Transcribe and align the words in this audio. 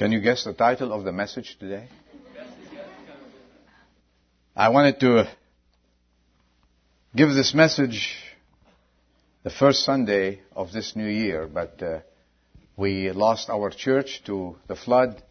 Can 0.00 0.12
you 0.12 0.20
guess 0.20 0.44
the 0.44 0.54
title 0.54 0.94
of 0.94 1.04
the 1.04 1.12
message 1.12 1.58
today? 1.60 1.86
I 4.56 4.70
wanted 4.70 4.98
to 5.00 5.28
give 7.14 7.28
this 7.34 7.52
message 7.52 8.16
the 9.42 9.50
first 9.50 9.84
Sunday 9.84 10.40
of 10.56 10.72
this 10.72 10.96
new 10.96 11.06
year, 11.06 11.46
but 11.46 11.82
uh, 11.82 11.98
we 12.78 13.10
lost 13.10 13.50
our 13.50 13.68
church 13.68 14.22
to 14.24 14.56
the 14.68 14.74
flood, 14.74 15.22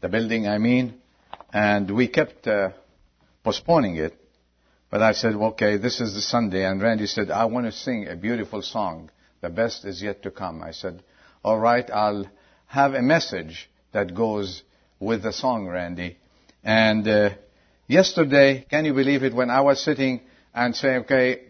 the 0.00 0.08
building 0.08 0.48
I 0.48 0.56
mean, 0.56 0.94
and 1.52 1.94
we 1.94 2.08
kept 2.08 2.46
uh, 2.46 2.70
postponing 3.44 3.96
it. 3.96 4.18
But 4.88 5.02
I 5.02 5.12
said, 5.12 5.34
okay, 5.34 5.76
this 5.76 6.00
is 6.00 6.14
the 6.14 6.22
Sunday, 6.22 6.64
and 6.64 6.80
Randy 6.80 7.06
said, 7.06 7.30
I 7.30 7.44
want 7.44 7.66
to 7.66 7.72
sing 7.72 8.08
a 8.08 8.16
beautiful 8.16 8.62
song. 8.62 9.10
The 9.42 9.50
best 9.50 9.84
is 9.84 10.02
yet 10.02 10.22
to 10.22 10.30
come. 10.30 10.62
I 10.62 10.70
said, 10.70 11.02
all 11.44 11.58
right, 11.58 11.90
I'll 11.90 12.24
have 12.64 12.94
a 12.94 13.02
message 13.02 13.68
that 13.92 14.14
goes 14.14 14.62
with 15.00 15.22
the 15.22 15.32
song, 15.32 15.66
Randy. 15.66 16.18
And 16.62 17.06
uh, 17.06 17.30
yesterday, 17.86 18.66
can 18.68 18.84
you 18.84 18.94
believe 18.94 19.22
it, 19.22 19.34
when 19.34 19.50
I 19.50 19.60
was 19.60 19.82
sitting 19.82 20.20
and 20.54 20.74
saying, 20.74 21.02
okay, 21.02 21.42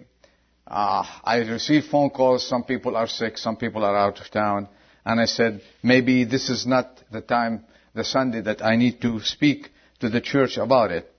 uh, 0.66 1.04
I 1.24 1.38
received 1.38 1.86
phone 1.86 2.10
calls, 2.10 2.46
some 2.46 2.64
people 2.64 2.96
are 2.96 3.06
sick, 3.06 3.38
some 3.38 3.56
people 3.56 3.84
are 3.84 3.96
out 3.96 4.20
of 4.20 4.30
town, 4.30 4.68
and 5.04 5.20
I 5.20 5.26
said, 5.26 5.62
maybe 5.82 6.24
this 6.24 6.50
is 6.50 6.66
not 6.66 7.02
the 7.10 7.20
time, 7.20 7.64
the 7.94 8.04
Sunday 8.04 8.40
that 8.42 8.62
I 8.62 8.76
need 8.76 9.00
to 9.02 9.20
speak 9.20 9.70
to 10.00 10.08
the 10.08 10.20
church 10.20 10.56
about 10.56 10.90
it. 10.90 11.12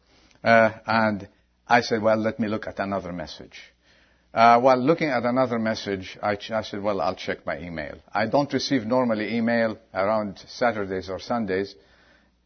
Uh, 0.44 0.72
and 0.86 1.28
I 1.68 1.82
said, 1.82 2.02
well, 2.02 2.18
let 2.18 2.40
me 2.40 2.48
look 2.48 2.68
at 2.68 2.80
another 2.80 3.14
message. 3.14 3.58
Uh, 4.34 4.60
while 4.60 4.78
looking 4.78 5.10
at 5.10 5.24
another 5.24 5.58
message, 5.58 6.18
I, 6.22 6.36
ch- 6.36 6.52
I, 6.52 6.62
said, 6.62 6.82
well, 6.82 7.02
I'll 7.02 7.16
check 7.16 7.46
my 7.46 7.60
email. 7.60 7.96
I 8.14 8.28
don't 8.28 8.52
receive 8.52 8.86
normally 8.86 9.36
email 9.36 9.78
around 9.94 10.40
Saturdays 10.48 11.10
or 11.10 11.20
Sundays. 11.20 11.74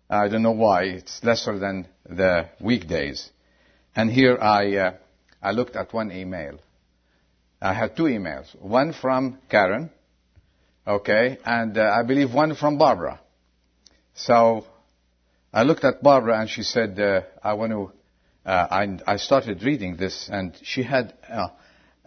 I 0.09 0.27
don't 0.27 0.44
know 0.44 0.52
why. 0.52 0.84
It's 0.84 1.23
lesser 1.23 1.57
than 1.57 1.88
the 2.05 2.49
weekdays. 2.60 3.29
And 3.96 4.10
here 4.10 4.38
I, 4.40 4.76
uh, 4.76 4.93
I 5.41 5.51
looked 5.51 5.76
at 5.76 5.93
one 5.93 6.12
email. 6.12 6.60
I 7.62 7.73
had 7.73 7.95
two 7.95 8.04
emails. 8.04 8.60
One 8.60 8.93
from 8.93 9.38
Karen, 9.49 9.91
okay, 10.88 11.38
and 11.45 11.77
uh, 11.77 11.93
I 11.93 12.04
believe 12.04 12.34
one 12.34 12.55
from 12.55 12.77
Barbara. 12.77 13.20
So 14.16 14.66
I 15.54 15.63
looked 15.63 15.84
at 15.84 16.01
Barbara 16.01 16.40
and 16.40 16.49
she 16.49 16.63
said, 16.63 16.99
uh, 16.99 17.21
I 17.43 17.54
want 17.54 17.71
to, 17.71 17.91
uh, 18.45 18.68
I, 18.71 18.98
I, 19.05 19.18
started 19.18 19.62
reading 19.63 19.95
this 19.95 20.29
and 20.32 20.57
she 20.63 20.82
had 20.82 21.13
uh, 21.29 21.49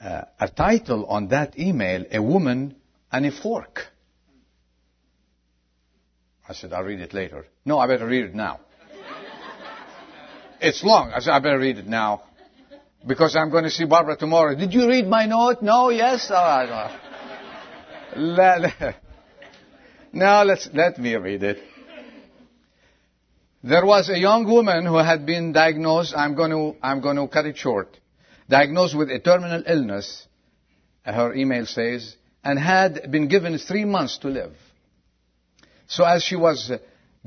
uh, 0.04 0.24
a 0.38 0.48
title 0.48 1.06
on 1.06 1.28
that 1.28 1.58
email, 1.58 2.04
A 2.10 2.22
Woman 2.22 2.76
and 3.10 3.26
a 3.26 3.32
Fork. 3.32 3.80
I 6.46 6.52
said, 6.52 6.74
I'll 6.74 6.82
read 6.82 7.00
it 7.00 7.14
later. 7.14 7.46
No, 7.64 7.78
I 7.78 7.86
better 7.86 8.06
read 8.06 8.26
it 8.26 8.34
now. 8.34 8.60
it's 10.60 10.84
long. 10.84 11.10
I 11.14 11.20
said, 11.20 11.30
I 11.32 11.38
better 11.38 11.58
read 11.58 11.78
it 11.78 11.86
now. 11.86 12.22
Because 13.06 13.34
I'm 13.34 13.50
going 13.50 13.64
to 13.64 13.70
see 13.70 13.86
Barbara 13.86 14.16
tomorrow. 14.16 14.54
Did 14.54 14.74
you 14.74 14.86
read 14.86 15.06
my 15.06 15.26
note? 15.26 15.62
No? 15.62 15.88
Yes? 15.88 16.30
All 16.30 16.36
right. 16.36 17.00
Let, 18.16 18.96
now 20.12 20.42
let's, 20.42 20.68
let 20.72 20.98
me 20.98 21.14
read 21.14 21.42
it. 21.42 21.58
There 23.62 23.86
was 23.86 24.10
a 24.10 24.18
young 24.18 24.44
woman 24.44 24.84
who 24.84 24.96
had 24.96 25.24
been 25.24 25.52
diagnosed, 25.52 26.12
I'm 26.14 26.34
going 26.34 26.50
to, 26.50 26.76
I'm 26.82 27.00
going 27.00 27.16
to 27.16 27.26
cut 27.26 27.46
it 27.46 27.56
short, 27.56 27.98
diagnosed 28.48 28.96
with 28.96 29.10
a 29.10 29.18
terminal 29.18 29.62
illness, 29.66 30.26
her 31.04 31.34
email 31.34 31.66
says, 31.66 32.16
and 32.42 32.58
had 32.58 33.10
been 33.10 33.28
given 33.28 33.58
three 33.58 33.84
months 33.84 34.18
to 34.18 34.28
live. 34.28 34.54
So 35.86 36.04
as 36.04 36.22
she 36.22 36.36
was 36.36 36.72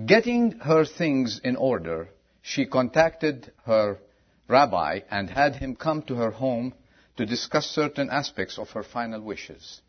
getting 0.04 0.52
her 0.60 0.86
things 0.86 1.42
in 1.44 1.56
order, 1.56 2.10
she 2.42 2.66
contacted 2.66 3.52
her 3.66 4.00
rabbi 4.48 5.02
and 5.10 5.30
had 5.30 5.56
him 5.56 5.76
come 5.76 6.02
to 6.04 6.16
her 6.16 6.32
home 6.32 6.74
to 7.18 7.26
discuss 7.26 7.66
certain 7.68 8.10
aspects 8.10 8.58
of 8.58 8.70
her 8.70 8.84
final 8.84 9.22
wishes. 9.22 9.82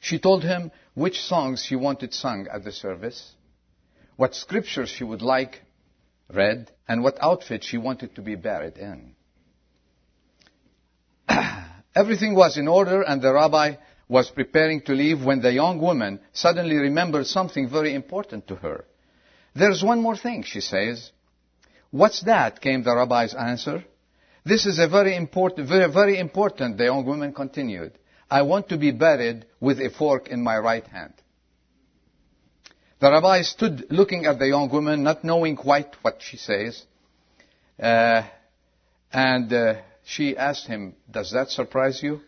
She 0.00 0.18
told 0.18 0.44
him 0.44 0.70
which 0.94 1.20
songs 1.20 1.64
she 1.64 1.76
wanted 1.76 2.14
sung 2.14 2.46
at 2.52 2.62
the 2.64 2.72
service, 2.72 3.32
what 4.16 4.34
scriptures 4.34 4.90
she 4.90 5.02
would 5.02 5.22
like 5.22 5.62
read, 6.32 6.70
and 6.86 7.02
what 7.02 7.18
outfit 7.20 7.64
she 7.64 7.78
wanted 7.78 8.14
to 8.14 8.22
be 8.22 8.34
buried 8.34 8.78
in. 8.78 9.14
Everything 11.94 12.34
was 12.34 12.56
in 12.56 12.68
order 12.68 13.02
and 13.02 13.22
the 13.22 13.32
rabbi 13.32 13.76
was 14.08 14.30
preparing 14.30 14.80
to 14.82 14.92
leave 14.92 15.24
when 15.24 15.40
the 15.40 15.52
young 15.52 15.80
woman 15.80 16.20
suddenly 16.32 16.76
remembered 16.76 17.26
something 17.26 17.68
very 17.68 17.94
important 17.94 18.46
to 18.48 18.56
her. 18.56 18.84
There's 19.54 19.82
one 19.82 20.02
more 20.02 20.16
thing, 20.16 20.42
she 20.42 20.60
says. 20.60 21.10
What's 21.90 22.22
that? 22.22 22.60
came 22.60 22.82
the 22.82 22.94
rabbi's 22.94 23.34
answer. 23.34 23.84
This 24.44 24.66
is 24.66 24.78
a 24.78 24.88
very 24.88 25.16
important, 25.16 25.68
very, 25.68 25.90
very 25.90 26.18
important, 26.18 26.76
the 26.76 26.84
young 26.84 27.06
woman 27.06 27.32
continued. 27.32 27.92
I 28.30 28.42
want 28.42 28.68
to 28.70 28.76
be 28.76 28.90
buried 28.90 29.46
with 29.60 29.78
a 29.78 29.90
fork 29.90 30.28
in 30.28 30.42
my 30.42 30.58
right 30.58 30.86
hand. 30.86 31.14
The 33.00 33.10
rabbi 33.10 33.42
stood 33.42 33.86
looking 33.90 34.26
at 34.26 34.38
the 34.38 34.48
young 34.48 34.70
woman, 34.70 35.02
not 35.02 35.24
knowing 35.24 35.56
quite 35.56 35.94
what 36.02 36.20
she 36.20 36.36
says. 36.36 36.82
Uh, 37.80 38.22
and 39.12 39.52
uh, 39.52 39.74
she 40.04 40.36
asked 40.36 40.66
him, 40.66 40.94
Does 41.10 41.32
that 41.32 41.50
surprise 41.50 42.02
you? 42.02 42.20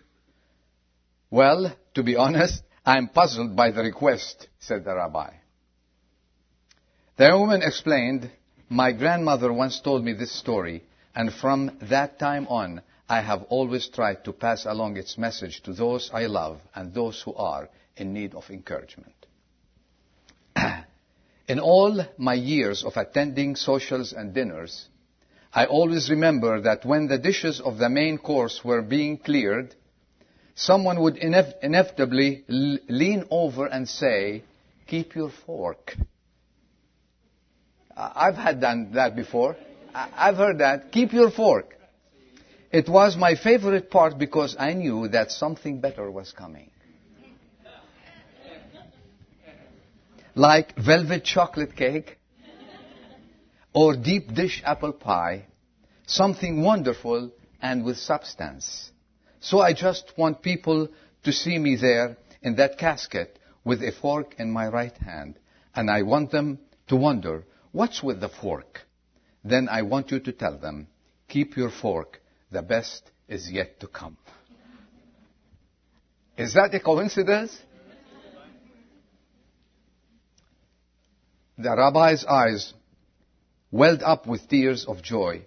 Well, 1.30 1.74
to 1.94 2.02
be 2.02 2.16
honest, 2.16 2.62
I'm 2.84 3.08
puzzled 3.08 3.56
by 3.56 3.70
the 3.70 3.82
request, 3.82 4.48
said 4.58 4.84
the 4.84 4.94
rabbi. 4.94 5.30
The 7.16 7.36
woman 7.38 7.62
explained, 7.62 8.30
My 8.68 8.92
grandmother 8.92 9.52
once 9.52 9.80
told 9.80 10.04
me 10.04 10.12
this 10.12 10.32
story, 10.32 10.84
and 11.14 11.32
from 11.32 11.78
that 11.82 12.18
time 12.18 12.46
on, 12.48 12.82
I 13.08 13.20
have 13.20 13.44
always 13.44 13.88
tried 13.88 14.24
to 14.24 14.32
pass 14.32 14.66
along 14.66 14.96
its 14.96 15.16
message 15.16 15.62
to 15.62 15.72
those 15.72 16.10
I 16.12 16.26
love 16.26 16.60
and 16.74 16.92
those 16.92 17.22
who 17.22 17.34
are 17.34 17.68
in 17.96 18.12
need 18.12 18.34
of 18.34 18.50
encouragement. 18.50 19.14
in 21.48 21.60
all 21.60 22.04
my 22.18 22.34
years 22.34 22.84
of 22.84 22.96
attending 22.96 23.56
socials 23.56 24.12
and 24.12 24.34
dinners, 24.34 24.88
I 25.56 25.64
always 25.64 26.10
remember 26.10 26.60
that 26.60 26.84
when 26.84 27.08
the 27.08 27.16
dishes 27.16 27.62
of 27.62 27.78
the 27.78 27.88
main 27.88 28.18
course 28.18 28.60
were 28.62 28.82
being 28.82 29.16
cleared, 29.16 29.74
someone 30.54 31.00
would 31.00 31.16
inevitably 31.16 32.44
lean 32.46 33.24
over 33.30 33.64
and 33.64 33.88
say, 33.88 34.42
keep 34.86 35.14
your 35.14 35.30
fork. 35.46 35.96
I've 37.96 38.34
had 38.34 38.60
done 38.60 38.90
that 38.92 39.16
before. 39.16 39.56
I've 39.94 40.36
heard 40.36 40.58
that. 40.58 40.92
Keep 40.92 41.14
your 41.14 41.30
fork. 41.30 41.74
It 42.70 42.86
was 42.86 43.16
my 43.16 43.34
favorite 43.34 43.90
part 43.90 44.18
because 44.18 44.56
I 44.58 44.74
knew 44.74 45.08
that 45.08 45.30
something 45.30 45.80
better 45.80 46.10
was 46.10 46.32
coming. 46.32 46.70
Like 50.34 50.76
velvet 50.76 51.24
chocolate 51.24 51.74
cake 51.74 52.18
or 53.76 53.94
deep 53.94 54.32
dish 54.32 54.62
apple 54.64 54.94
pie, 54.94 55.44
something 56.06 56.62
wonderful 56.62 57.30
and 57.60 57.84
with 57.84 57.98
substance. 57.98 58.90
So 59.40 59.60
I 59.60 59.74
just 59.74 60.14
want 60.16 60.40
people 60.40 60.88
to 61.24 61.32
see 61.32 61.58
me 61.58 61.76
there 61.76 62.16
in 62.40 62.56
that 62.56 62.78
casket 62.78 63.38
with 63.64 63.82
a 63.82 63.92
fork 64.00 64.34
in 64.38 64.50
my 64.50 64.68
right 64.68 64.96
hand. 64.96 65.38
And 65.74 65.90
I 65.90 66.02
want 66.02 66.30
them 66.30 66.58
to 66.86 66.96
wonder, 66.96 67.44
what's 67.72 68.02
with 68.02 68.18
the 68.18 68.30
fork? 68.30 68.80
Then 69.44 69.68
I 69.68 69.82
want 69.82 70.10
you 70.10 70.20
to 70.20 70.32
tell 70.32 70.56
them, 70.56 70.88
keep 71.28 71.54
your 71.54 71.70
fork. 71.70 72.22
The 72.50 72.62
best 72.62 73.10
is 73.28 73.50
yet 73.50 73.80
to 73.80 73.88
come. 73.88 74.16
Is 76.38 76.54
that 76.54 76.74
a 76.74 76.80
coincidence? 76.80 77.54
The 81.58 81.76
rabbi's 81.76 82.24
eyes 82.24 82.72
welled 83.76 84.02
up 84.02 84.26
with 84.26 84.48
tears 84.48 84.86
of 84.86 85.02
joy 85.02 85.44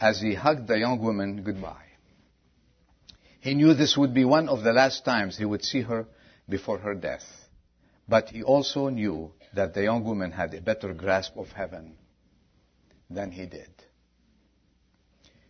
as 0.00 0.20
he 0.20 0.34
hugged 0.34 0.66
the 0.66 0.78
young 0.78 1.00
woman 1.00 1.42
goodbye. 1.42 1.84
He 3.40 3.54
knew 3.54 3.74
this 3.74 3.96
would 3.96 4.14
be 4.14 4.24
one 4.24 4.48
of 4.48 4.62
the 4.62 4.72
last 4.72 5.04
times 5.04 5.36
he 5.36 5.44
would 5.44 5.64
see 5.64 5.82
her 5.82 6.06
before 6.48 6.78
her 6.78 6.94
death. 6.94 7.26
But 8.08 8.30
he 8.30 8.42
also 8.42 8.88
knew 8.88 9.32
that 9.54 9.74
the 9.74 9.82
young 9.82 10.04
woman 10.04 10.32
had 10.32 10.54
a 10.54 10.60
better 10.60 10.94
grasp 10.94 11.36
of 11.36 11.52
heaven 11.52 11.96
than 13.10 13.30
he 13.30 13.46
did. 13.46 13.70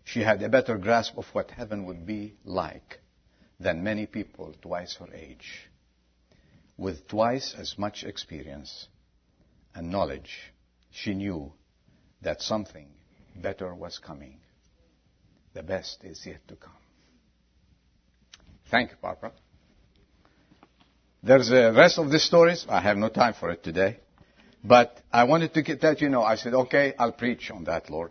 She 0.04 0.20
had 0.20 0.42
a 0.42 0.48
better 0.48 0.76
grasp 0.76 1.16
of 1.18 1.26
what 1.32 1.50
heaven 1.50 1.84
would 1.86 2.06
be 2.06 2.34
like 2.44 3.00
than 3.60 3.82
many 3.82 4.06
people 4.06 4.54
twice 4.60 4.96
her 4.96 5.12
age, 5.14 5.68
with 6.76 7.06
twice 7.08 7.54
as 7.58 7.76
much 7.78 8.04
experience 8.04 8.88
and 9.74 9.90
knowledge. 9.90 10.52
She 10.90 11.14
knew 11.14 11.52
that 12.22 12.42
something 12.42 12.88
better 13.34 13.74
was 13.74 13.98
coming. 13.98 14.40
The 15.54 15.62
best 15.62 16.04
is 16.04 16.24
yet 16.26 16.46
to 16.48 16.56
come. 16.56 16.72
Thank 18.70 18.90
you, 18.90 18.96
Barbara. 19.00 19.32
There's 21.22 21.50
a 21.50 21.72
rest 21.72 21.98
of 21.98 22.10
the 22.10 22.18
stories. 22.18 22.66
I 22.68 22.80
have 22.80 22.96
no 22.96 23.08
time 23.08 23.34
for 23.34 23.50
it 23.50 23.62
today. 23.62 23.98
But 24.62 25.00
I 25.12 25.24
wanted 25.24 25.54
to 25.54 25.62
get 25.62 25.80
that 25.82 26.00
you 26.00 26.08
know. 26.08 26.22
I 26.22 26.36
said, 26.36 26.54
okay, 26.54 26.94
I'll 26.98 27.12
preach 27.12 27.50
on 27.50 27.64
that, 27.64 27.90
Lord. 27.90 28.10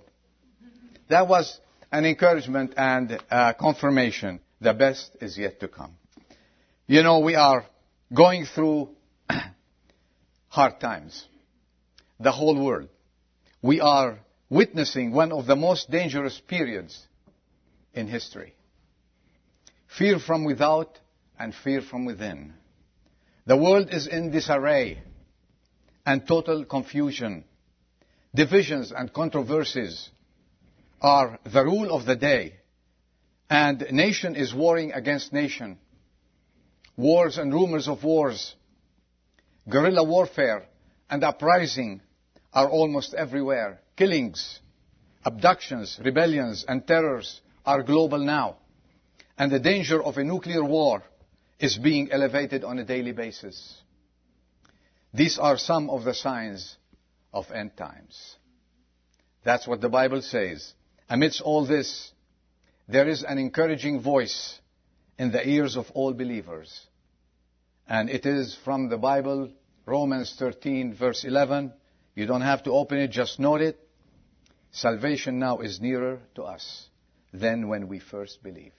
That 1.10 1.28
was 1.28 1.60
an 1.92 2.06
encouragement 2.06 2.74
and 2.78 3.20
uh, 3.30 3.54
confirmation. 3.54 4.40
The 4.60 4.74
best 4.74 5.16
is 5.22 5.38
yet 5.38 5.60
to 5.60 5.68
come. 5.68 5.94
You 6.88 7.04
know, 7.04 7.20
we 7.20 7.36
are 7.36 7.66
going 8.14 8.46
through 8.46 8.90
hard 10.50 10.80
times. 10.80 11.26
The 12.20 12.32
whole 12.32 12.62
world. 12.64 12.90
We 13.62 13.82
are 13.82 14.20
witnessing 14.50 15.12
one 15.12 15.32
of 15.32 15.46
the 15.46 15.56
most 15.56 15.90
dangerous 15.90 16.40
periods 16.48 17.08
in 17.94 18.08
history. 18.08 18.56
Fear 19.98 20.20
from 20.20 20.46
without 20.46 21.00
and 21.40 21.54
fear 21.54 21.82
from 21.82 22.06
within. 22.06 22.54
The 23.46 23.58
world 23.58 23.90
is 23.92 24.08
in 24.08 24.32
disarray 24.32 25.02
and 26.06 26.28
total 26.28 26.66
confusion. 26.66 27.46
Divisions 28.36 28.92
and 28.96 29.12
controversies 29.12 30.10
are 31.02 31.40
the 31.44 31.64
rule 31.64 31.92
of 31.92 32.06
the 32.06 32.16
day. 32.16 32.56
And 33.50 33.86
nation 33.92 34.36
is 34.36 34.54
warring 34.54 34.92
against 34.92 35.34
nation. 35.34 35.80
Wars 36.96 37.38
and 37.38 37.54
rumors 37.54 37.88
of 37.88 38.04
wars, 38.04 38.56
guerrilla 39.70 40.04
warfare 40.04 40.66
and 41.10 41.24
uprising 41.24 42.02
are 42.58 42.72
almost 42.72 43.14
everywhere. 43.14 43.80
Killings, 43.96 44.60
abductions, 45.24 46.00
rebellions 46.04 46.66
and 46.68 46.88
terrors 46.88 47.40
are 47.64 47.84
global 47.84 48.18
now. 48.18 48.56
And 49.38 49.52
the 49.52 49.60
danger 49.60 50.02
of 50.02 50.18
a 50.18 50.24
nuclear 50.24 50.64
war 50.64 51.04
is 51.60 51.78
being 51.78 52.12
elevated 52.12 52.64
on 52.64 52.80
a 52.80 52.84
daily 52.84 53.12
basis. 53.12 53.56
These 55.14 55.38
are 55.38 55.60
some 55.60 55.92
of 55.92 56.04
the 56.04 56.16
signs 56.16 56.78
of 57.32 57.52
end 57.52 57.78
times. 57.78 58.38
That's 59.44 59.68
what 59.68 59.80
the 59.80 59.90
Bible 59.90 60.24
says. 60.24 60.74
Amidst 61.08 61.42
all 61.42 61.68
this, 61.68 62.12
there 62.88 63.08
is 63.08 63.22
an 63.24 63.38
encouraging 63.38 64.02
voice 64.02 64.60
in 65.20 65.32
the 65.32 65.48
ears 65.48 65.78
of 65.78 65.92
all 65.94 66.12
believers. 66.12 66.88
And 67.88 68.10
it 68.10 68.26
is 68.26 68.58
from 68.66 68.90
the 68.90 68.98
Bible, 68.98 69.52
Romans 69.86 70.36
13 70.40 70.96
verse 70.96 71.24
11. 71.24 71.74
You 72.18 72.26
don't 72.26 72.42
have 72.42 72.64
to 72.64 72.72
open 72.72 72.98
it, 72.98 73.12
just 73.12 73.40
note 73.40 73.62
it. 73.62 73.80
Salvation 74.72 75.38
now 75.38 75.60
is 75.60 75.80
nearer 75.80 76.20
to 76.34 76.42
us 76.42 76.88
than 77.32 77.68
when 77.68 77.88
we 77.88 78.00
first 78.00 78.42
believed. 78.42 78.74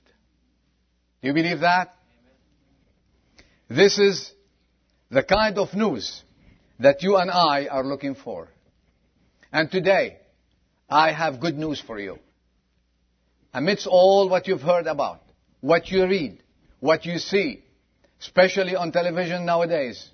Do 1.23 1.29
you 1.29 1.35
believe 1.35 1.61
that? 1.61 1.95
This 3.71 3.97
is 3.97 4.33
the 5.09 5.23
kind 5.23 5.57
of 5.57 5.73
news 5.73 6.25
that 6.81 7.05
you 7.05 7.17
and 7.17 7.31
I 7.31 7.69
are 7.69 7.85
looking 7.85 8.17
for. 8.17 8.49
And 9.53 9.71
today, 9.71 10.17
I 10.91 11.13
have 11.13 11.39
good 11.39 11.57
news 11.57 11.81
for 11.81 12.01
you. 12.01 12.19
Amidst 13.55 13.87
all 13.87 14.29
what 14.29 14.49
you've 14.49 14.63
heard 14.63 14.89
about, 14.89 15.23
what 15.61 15.89
you 15.93 16.05
read, 16.09 16.43
what 16.81 17.07
you 17.07 17.19
see, 17.19 17.63
especially 18.21 18.75
on 18.75 18.91
television 18.91 19.47
nowadays, 19.47 20.11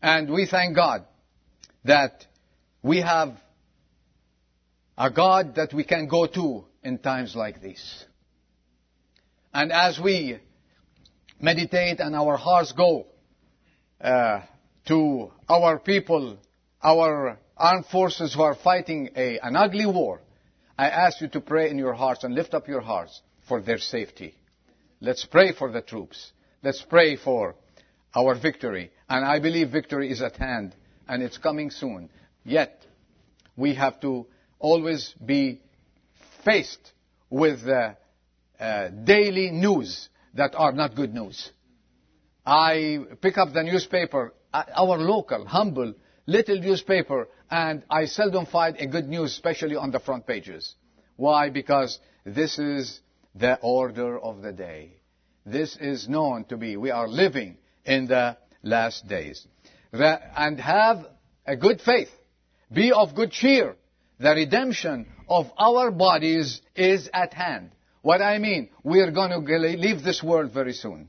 and 0.00 0.30
we 0.30 0.46
thank 0.46 0.76
God 0.76 1.04
that 1.84 2.26
we 2.82 3.00
have 3.00 3.36
a 4.96 5.10
God 5.10 5.54
that 5.56 5.72
we 5.72 5.84
can 5.84 6.06
go 6.06 6.26
to 6.26 6.64
in 6.82 6.98
times 6.98 7.34
like 7.34 7.60
these. 7.60 8.04
And 9.52 9.72
as 9.72 9.98
we 9.98 10.38
meditate 11.40 12.00
and 12.00 12.14
our 12.14 12.36
hearts 12.36 12.72
go 12.72 13.06
uh, 14.00 14.42
to 14.86 15.30
our 15.48 15.78
people, 15.78 16.38
our 16.82 17.38
armed 17.56 17.86
forces 17.86 18.34
who 18.34 18.42
are 18.42 18.54
fighting 18.54 19.10
a, 19.16 19.38
an 19.40 19.56
ugly 19.56 19.86
war, 19.86 20.20
I 20.78 20.88
ask 20.88 21.20
you 21.20 21.28
to 21.28 21.40
pray 21.40 21.70
in 21.70 21.78
your 21.78 21.92
hearts 21.92 22.24
and 22.24 22.34
lift 22.34 22.54
up 22.54 22.68
your 22.68 22.80
hearts 22.80 23.20
for 23.48 23.60
their 23.60 23.78
safety. 23.78 24.34
Let's 25.00 25.24
pray 25.24 25.52
for 25.52 25.70
the 25.70 25.82
troops. 25.82 26.32
Let's 26.62 26.82
pray 26.82 27.16
for 27.16 27.54
our 28.14 28.34
victory. 28.34 28.90
And 29.08 29.24
I 29.24 29.40
believe 29.40 29.70
victory 29.70 30.10
is 30.10 30.22
at 30.22 30.36
hand 30.36 30.74
and 31.08 31.22
it's 31.22 31.38
coming 31.38 31.70
soon. 31.70 32.10
Yet, 32.44 32.84
we 33.56 33.74
have 33.74 34.00
to 34.00 34.26
always 34.58 35.14
be 35.24 35.60
faced 36.44 36.92
with 37.28 37.66
uh, 37.66 37.94
uh, 38.58 38.88
daily 38.88 39.50
news 39.50 40.08
that 40.34 40.54
are 40.54 40.72
not 40.72 40.94
good 40.94 41.14
news. 41.14 41.50
I 42.44 42.98
pick 43.20 43.38
up 43.38 43.52
the 43.52 43.62
newspaper, 43.62 44.34
uh, 44.52 44.64
our 44.74 44.98
local, 44.98 45.46
humble, 45.46 45.94
little 46.26 46.58
newspaper, 46.58 47.28
and 47.50 47.82
I 47.90 48.06
seldom 48.06 48.46
find 48.46 48.76
a 48.78 48.86
good 48.86 49.08
news, 49.08 49.32
especially 49.32 49.76
on 49.76 49.90
the 49.90 50.00
front 50.00 50.26
pages. 50.26 50.74
Why? 51.16 51.50
Because 51.50 51.98
this 52.24 52.58
is 52.58 53.00
the 53.34 53.58
order 53.60 54.18
of 54.18 54.42
the 54.42 54.52
day. 54.52 55.00
This 55.44 55.76
is 55.76 56.08
known 56.08 56.44
to 56.44 56.56
be, 56.56 56.76
we 56.76 56.90
are 56.90 57.08
living 57.08 57.56
in 57.84 58.06
the 58.06 58.36
last 58.62 59.08
days. 59.08 59.46
And 59.92 60.60
have 60.60 61.06
a 61.46 61.56
good 61.56 61.80
faith. 61.80 62.10
Be 62.72 62.92
of 62.92 63.14
good 63.14 63.32
cheer. 63.32 63.76
The 64.18 64.30
redemption 64.30 65.06
of 65.28 65.46
our 65.58 65.90
bodies 65.90 66.60
is 66.76 67.08
at 67.12 67.34
hand. 67.34 67.70
What 68.02 68.22
I 68.22 68.38
mean, 68.38 68.70
we 68.82 69.00
are 69.00 69.10
going 69.10 69.30
to 69.30 69.58
leave 69.58 70.02
this 70.02 70.22
world 70.22 70.52
very 70.52 70.72
soon. 70.72 71.08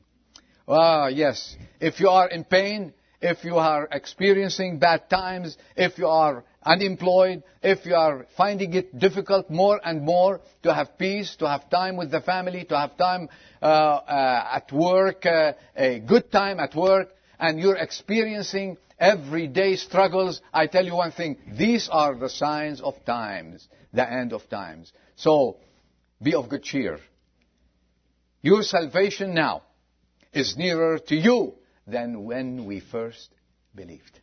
Ah, 0.67 1.07
yes. 1.07 1.55
If 1.79 1.99
you 1.99 2.09
are 2.09 2.29
in 2.29 2.43
pain, 2.43 2.93
if 3.21 3.43
you 3.43 3.57
are 3.57 3.87
experiencing 3.91 4.79
bad 4.79 5.09
times, 5.09 5.57
if 5.75 5.97
you 5.97 6.07
are 6.07 6.43
unemployed, 6.63 7.43
if 7.61 7.85
you 7.85 7.95
are 7.95 8.25
finding 8.35 8.73
it 8.73 8.97
difficult 8.97 9.49
more 9.49 9.79
and 9.83 10.01
more 10.01 10.41
to 10.63 10.73
have 10.73 10.97
peace, 10.97 11.35
to 11.37 11.47
have 11.47 11.69
time 11.69 11.97
with 11.97 12.11
the 12.11 12.21
family, 12.21 12.65
to 12.65 12.77
have 12.77 12.97
time 12.97 13.29
uh, 13.61 13.65
uh, 13.65 14.49
at 14.53 14.71
work, 14.71 15.25
uh, 15.25 15.53
a 15.75 15.99
good 15.99 16.31
time 16.31 16.59
at 16.59 16.75
work, 16.75 17.09
and 17.39 17.59
you're 17.59 17.77
experiencing 17.77 18.77
everyday 19.01 19.75
struggles, 19.75 20.39
I 20.53 20.67
tell 20.67 20.85
you 20.85 20.95
one 20.95 21.11
thing, 21.11 21.37
these 21.57 21.89
are 21.91 22.15
the 22.15 22.29
signs 22.29 22.79
of 22.79 23.03
times, 23.03 23.67
the 23.91 24.09
end 24.09 24.31
of 24.31 24.47
times. 24.47 24.93
So, 25.15 25.57
be 26.21 26.35
of 26.35 26.47
good 26.47 26.63
cheer. 26.63 26.99
Your 28.41 28.61
salvation 28.61 29.33
now 29.33 29.63
is 30.31 30.55
nearer 30.55 30.99
to 30.99 31.15
you 31.15 31.55
than 31.87 32.23
when 32.23 32.65
we 32.65 32.79
first 32.79 33.29
believed. 33.75 34.19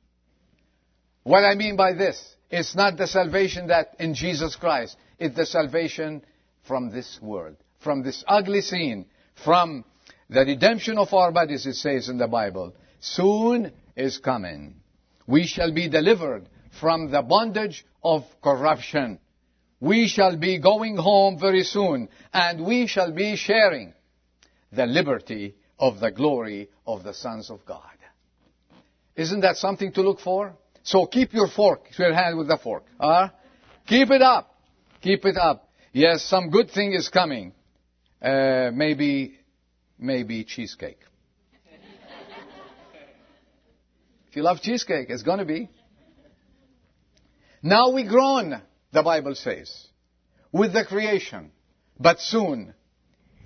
What 1.25 1.45
I 1.45 1.55
mean 1.57 1.77
by 1.77 1.93
this, 1.93 2.37
it's 2.51 2.75
not 2.75 2.97
the 2.97 3.07
salvation 3.07 3.67
that 3.67 3.97
in 3.99 4.15
Jesus 4.15 4.57
Christ, 4.57 4.97
it's 5.19 5.37
the 5.37 5.45
salvation 5.45 6.25
from 6.67 6.91
this 6.91 7.19
world, 7.21 7.57
from 7.81 8.03
this 8.03 8.25
ugly 8.27 8.61
scene, 8.61 9.07
from 9.45 9.85
the 10.31 10.41
redemption 10.41 10.99
of 10.99 11.13
our 11.13 11.33
bodies, 11.33 11.67
it 11.67 11.75
says 11.75 12.09
in 12.09 12.19
the 12.19 12.29
Bible. 12.29 12.75
Soon 13.01 13.73
is 13.99 14.19
coming. 14.19 14.77
We 15.27 15.47
shall 15.47 15.73
be 15.73 15.89
delivered 15.89 16.49
from 16.81 17.11
the 17.11 17.23
bondage 17.23 17.85
of 18.03 18.25
corruption. 18.43 19.19
We 19.81 20.09
shall 20.09 20.37
be 20.37 20.59
going 20.59 20.97
home 20.97 21.39
very 21.39 21.65
soon, 21.65 22.09
and 22.33 22.65
we 22.65 22.87
shall 22.87 23.13
be 23.13 23.37
sharing 23.37 23.93
the 24.73 24.87
liberty 24.87 25.55
of 25.79 26.01
the 26.01 26.11
glory 26.11 26.71
of 26.87 27.05
the 27.05 27.15
sons 27.15 27.51
of 27.51 27.65
God. 27.67 27.83
Isn't 29.17 29.41
that 29.41 29.57
something 29.57 29.93
to 29.93 30.03
look 30.03 30.21
for? 30.21 30.55
So 30.85 31.07
keep 31.07 31.33
your 31.35 31.49
fork, 31.49 31.87
your 31.99 32.15
hand 32.15 32.39
with 32.39 32.49
the 32.49 32.57
fork. 32.57 32.85
Huh? 33.01 33.31
Keep 33.87 34.11
it 34.11 34.23
up. 34.23 34.55
Keep 35.03 35.27
it 35.27 35.37
up. 35.37 35.69
Yes, 35.93 36.23
some 36.25 36.51
good 36.51 36.71
thing 36.71 36.93
is 36.93 37.09
coming. 37.09 37.53
Uh, 38.23 38.71
maybe, 38.73 39.39
maybe 39.99 40.45
cheesecake. 40.45 41.01
if 44.28 44.28
you 44.39 44.45
love 44.45 44.61
cheesecake, 44.63 45.11
it's 45.11 45.25
going 45.25 45.41
to 45.41 45.45
be. 45.45 45.69
Now 47.61 47.91
we 47.91 48.05
groan, 48.05 48.63
the 48.93 49.03
Bible 49.03 49.35
says, 49.35 49.89
with 50.53 50.73
the 50.73 50.85
creation. 50.85 51.51
But 51.99 52.21
soon, 52.21 52.73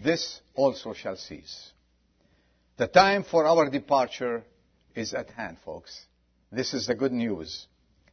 this 0.05 0.43
also 0.55 0.93
shall 0.93 1.17
cease. 1.17 1.73
The 2.77 2.89
time 2.89 3.25
for 3.25 3.47
our 3.47 3.71
departure 3.71 4.45
is 4.95 5.15
at 5.15 5.31
hand, 5.31 5.57
folks. 5.65 5.99
This 6.51 6.75
is 6.75 6.87
the 6.87 6.95
good 6.95 7.13
news. 7.13 7.67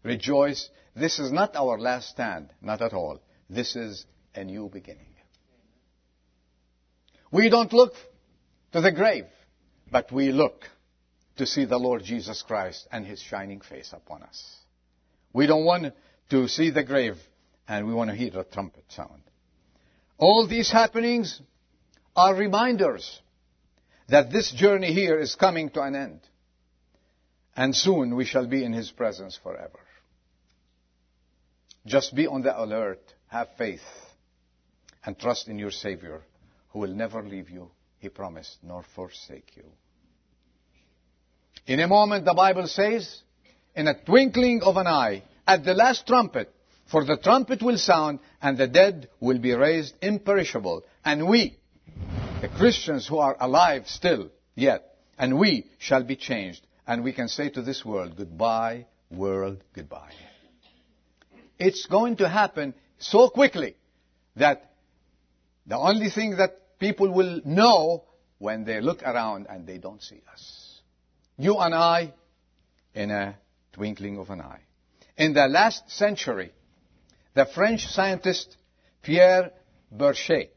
Rejoice. 0.04 0.70
This 0.96 1.20
is 1.20 1.34
not 1.34 1.58
our 1.58 1.78
last 1.78 2.08
stand, 2.12 2.50
not 2.62 2.82
at 2.82 2.94
all. 2.94 3.20
This 3.50 3.76
is 3.76 4.06
a 4.34 4.46
new 4.46 4.70
beginning. 4.72 5.16
We 7.30 7.50
don't 7.50 7.74
look 7.74 7.92
to 8.72 8.80
the 8.80 8.94
grave, 8.94 9.26
but 9.92 10.14
we 10.14 10.32
look 10.32 10.64
to 11.40 11.46
see 11.46 11.66
the 11.66 11.78
Lord 11.78 12.04
Jesus 12.04 12.42
Christ 12.42 12.88
and 12.92 13.06
His 13.06 13.20
shining 13.20 13.62
face 13.62 13.92
upon 13.94 14.24
us. 14.24 14.58
We 15.34 15.48
don't 15.48 15.66
want 15.66 15.94
to 16.30 16.48
see 16.48 16.70
the 16.70 16.84
grave, 16.84 17.16
and 17.68 17.88
we 17.88 17.94
want 17.94 18.10
to 18.10 18.16
hear 18.16 18.30
the 18.30 18.44
trumpet 18.44 18.84
sound. 18.90 19.22
All 20.18 20.48
these 20.48 20.70
happenings 20.70 21.42
are 22.16 22.36
reminders 22.36 23.22
that 24.10 24.32
this 24.32 24.52
journey 24.52 24.94
here 24.94 25.18
is 25.18 25.36
coming 25.36 25.70
to 25.72 25.82
an 25.82 25.96
end. 25.96 26.20
And 27.56 27.76
soon 27.76 28.16
we 28.16 28.26
shall 28.26 28.46
be 28.48 28.64
in 28.64 28.74
His 28.74 28.92
presence 28.92 29.40
forever. 29.42 29.80
Just 31.86 32.14
be 32.14 32.28
on 32.28 32.42
the 32.42 32.62
alert, 32.62 33.02
have 33.28 33.48
faith, 33.58 33.82
and 35.06 35.18
trust 35.18 35.48
in 35.48 35.58
your 35.58 35.72
Savior, 35.72 36.22
who 36.70 36.80
will 36.80 36.94
never 36.94 37.24
leave 37.24 37.50
you, 37.50 37.72
he 38.00 38.10
promised, 38.10 38.58
nor 38.62 38.84
forsake 38.96 39.56
you. 39.56 39.64
In 41.70 41.80
a 41.80 41.88
moment, 41.88 42.26
the 42.26 42.34
Bible 42.34 42.66
says, 42.66 43.22
in 43.76 43.88
a 43.88 43.94
twinkling 43.94 44.64
of 44.64 44.76
an 44.76 44.88
eye, 44.88 45.22
at 45.46 45.64
the 45.64 45.76
last 45.76 46.08
trumpet, 46.08 46.52
for 46.88 47.06
the 47.06 47.18
trumpet 47.18 47.62
will 47.62 47.78
sound, 47.78 48.22
and 48.42 48.58
the 48.58 48.66
dead 48.66 49.08
will 49.20 49.38
be 49.38 49.54
raised 49.54 49.94
imperishable, 50.02 50.84
and 51.06 51.28
we, 51.28 51.60
the 52.42 52.48
Christians 52.48 53.06
who 53.08 53.20
are 53.20 53.38
alive 53.40 53.88
still, 53.88 54.32
yet, 54.56 54.96
and 55.20 55.38
we 55.38 55.68
shall 55.78 56.04
be 56.04 56.16
changed, 56.16 56.66
and 56.88 57.04
we 57.04 57.14
can 57.14 57.28
say 57.28 57.52
to 57.52 57.62
this 57.62 57.86
world, 57.86 58.18
goodbye, 58.18 58.88
world, 59.12 59.64
goodbye. 59.76 60.14
It's 61.60 61.86
going 61.86 62.16
to 62.16 62.28
happen 62.28 62.74
so 62.98 63.30
quickly 63.30 63.76
that 64.38 64.72
the 65.68 65.78
only 65.78 66.10
thing 66.10 66.38
that 66.38 66.80
people 66.80 67.14
will 67.14 67.42
know 67.46 68.06
when 68.40 68.66
they 68.66 68.82
look 68.82 69.04
around 69.04 69.46
and 69.48 69.68
they 69.68 69.78
don't 69.78 70.02
see 70.02 70.24
us. 70.34 70.59
You 71.40 71.58
and 71.60 71.74
I 71.74 72.14
in 72.94 73.12
a 73.12 73.38
twinkling 73.72 74.20
of 74.20 74.30
an 74.30 74.42
eye. 74.42 74.60
In 75.16 75.32
the 75.32 75.48
last 75.48 75.90
century, 75.90 76.52
the 77.34 77.46
French 77.46 77.88
scientist 77.88 78.58
Pierre 79.02 79.52
Berchet 79.90 80.52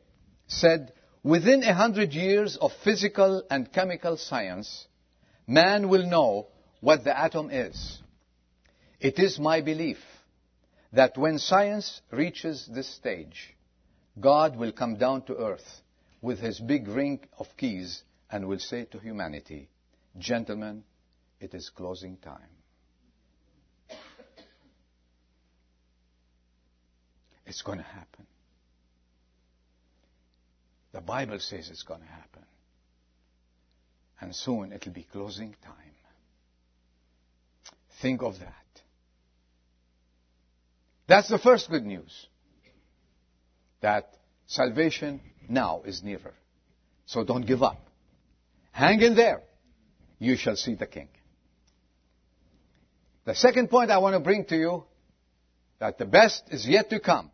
said, 0.49 0.93
within 1.23 1.63
a 1.63 1.73
hundred 1.73 2.13
years 2.13 2.57
of 2.57 2.73
physical 2.83 3.45
and 3.49 3.73
chemical 3.73 4.17
science, 4.17 4.89
man 5.47 5.89
will 5.89 6.05
know 6.05 6.49
what 6.81 7.05
the 7.05 7.17
atom 7.17 7.51
is. 7.51 8.01
It 8.99 9.21
is 9.21 9.39
my 9.39 9.61
belief 9.61 9.99
that 10.93 11.17
when 11.17 11.39
science 11.39 12.01
reaches 12.11 12.67
this 12.67 12.93
stage, 12.93 13.55
God 14.19 14.57
will 14.57 14.73
come 14.73 14.97
down 14.97 15.23
to 15.27 15.37
earth 15.37 15.81
with 16.21 16.41
his 16.41 16.59
big 16.59 16.89
ring 16.89 17.21
of 17.39 17.47
keys 17.57 18.03
and 18.29 18.49
will 18.49 18.59
say 18.59 18.85
to 18.87 18.99
humanity, 18.99 19.69
Gentlemen, 20.19 20.85
it 21.41 21.55
is 21.55 21.71
closing 21.71 22.17
time. 22.19 22.39
It's 27.47 27.63
going 27.63 27.79
to 27.79 27.85
happen. 27.85 28.27
The 30.93 31.01
Bible 31.01 31.39
says 31.39 31.69
it's 31.71 31.83
going 31.83 32.01
to 32.01 32.07
happen. 32.07 32.45
And 34.21 34.35
soon 34.35 34.73
it'll 34.73 34.93
be 34.93 35.07
closing 35.11 35.55
time. 35.65 35.75
Think 38.01 38.23
of 38.23 38.39
that. 38.41 38.55
That's 41.09 41.29
the 41.29 41.39
first 41.39 41.69
good 41.69 41.85
news. 41.85 42.27
That 43.81 44.17
salvation 44.47 45.21
now 45.49 45.83
is 45.85 46.03
nearer. 46.03 46.35
So 47.07 47.25
don't 47.25 47.47
give 47.47 47.63
up. 47.63 47.85
Hang 48.71 49.01
in 49.01 49.15
there. 49.15 49.43
You 50.23 50.37
shall 50.37 50.55
see 50.55 50.77
the 50.77 50.87
King. 50.87 51.09
The 53.25 53.35
second 53.35 53.71
point 53.71 53.91
I 53.91 53.99
want 53.99 54.15
to 54.15 54.21
bring 54.21 54.45
to 54.45 54.57
you 54.57 54.85
that 55.81 55.99
the 55.99 56.05
best 56.05 56.45
is 56.53 56.65
yet 56.65 56.91
to 56.91 57.01
come. 57.01 57.33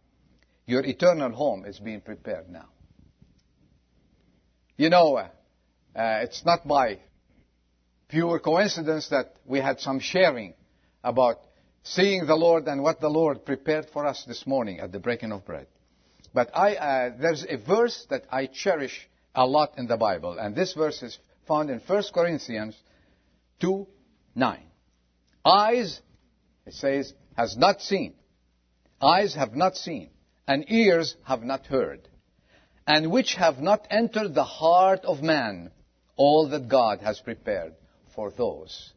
Your 0.64 0.82
eternal 0.82 1.30
home 1.30 1.66
is 1.66 1.78
being 1.78 2.00
prepared 2.00 2.48
now. 2.48 2.70
You 4.78 4.88
know, 4.88 5.16
uh, 5.16 5.28
uh, 5.94 6.20
it's 6.22 6.46
not 6.46 6.66
by 6.66 7.00
pure 8.08 8.38
coincidence 8.38 9.10
that 9.10 9.36
we 9.44 9.60
had 9.60 9.80
some 9.80 10.00
sharing 10.00 10.54
about 11.04 11.40
seeing 11.82 12.24
the 12.24 12.36
Lord 12.36 12.66
and 12.68 12.82
what 12.82 13.02
the 13.02 13.10
Lord 13.10 13.44
prepared 13.44 13.90
for 13.92 14.06
us 14.06 14.24
this 14.26 14.46
morning 14.46 14.80
at 14.80 14.92
the 14.92 14.98
breaking 14.98 15.32
of 15.32 15.44
bread. 15.44 15.66
But 16.32 16.56
I, 16.56 16.76
uh, 16.76 17.12
there's 17.20 17.44
a 17.46 17.58
verse 17.58 18.06
that 18.08 18.22
I 18.32 18.46
cherish 18.46 19.10
a 19.34 19.46
lot 19.46 19.76
in 19.76 19.88
the 19.88 19.98
Bible, 19.98 20.38
and 20.38 20.56
this 20.56 20.72
verse 20.72 21.02
is 21.02 21.18
found 21.48 21.70
in 21.70 21.80
1 21.80 22.02
Corinthians 22.14 22.76
2, 23.60 23.86
9. 24.34 24.62
Eyes, 25.44 26.00
it 26.66 26.74
says, 26.74 27.12
has 27.36 27.56
not 27.56 27.80
seen. 27.80 28.14
Eyes 29.00 29.34
have 29.34 29.54
not 29.54 29.76
seen, 29.76 30.10
and 30.46 30.70
ears 30.70 31.16
have 31.24 31.42
not 31.42 31.66
heard, 31.66 32.06
and 32.86 33.10
which 33.10 33.34
have 33.34 33.58
not 33.58 33.86
entered 33.90 34.34
the 34.34 34.44
heart 34.44 35.00
of 35.04 35.22
man 35.22 35.70
all 36.16 36.48
that 36.50 36.68
God 36.68 37.00
has 37.00 37.18
prepared 37.20 37.74
for 38.14 38.30
those 38.30 38.92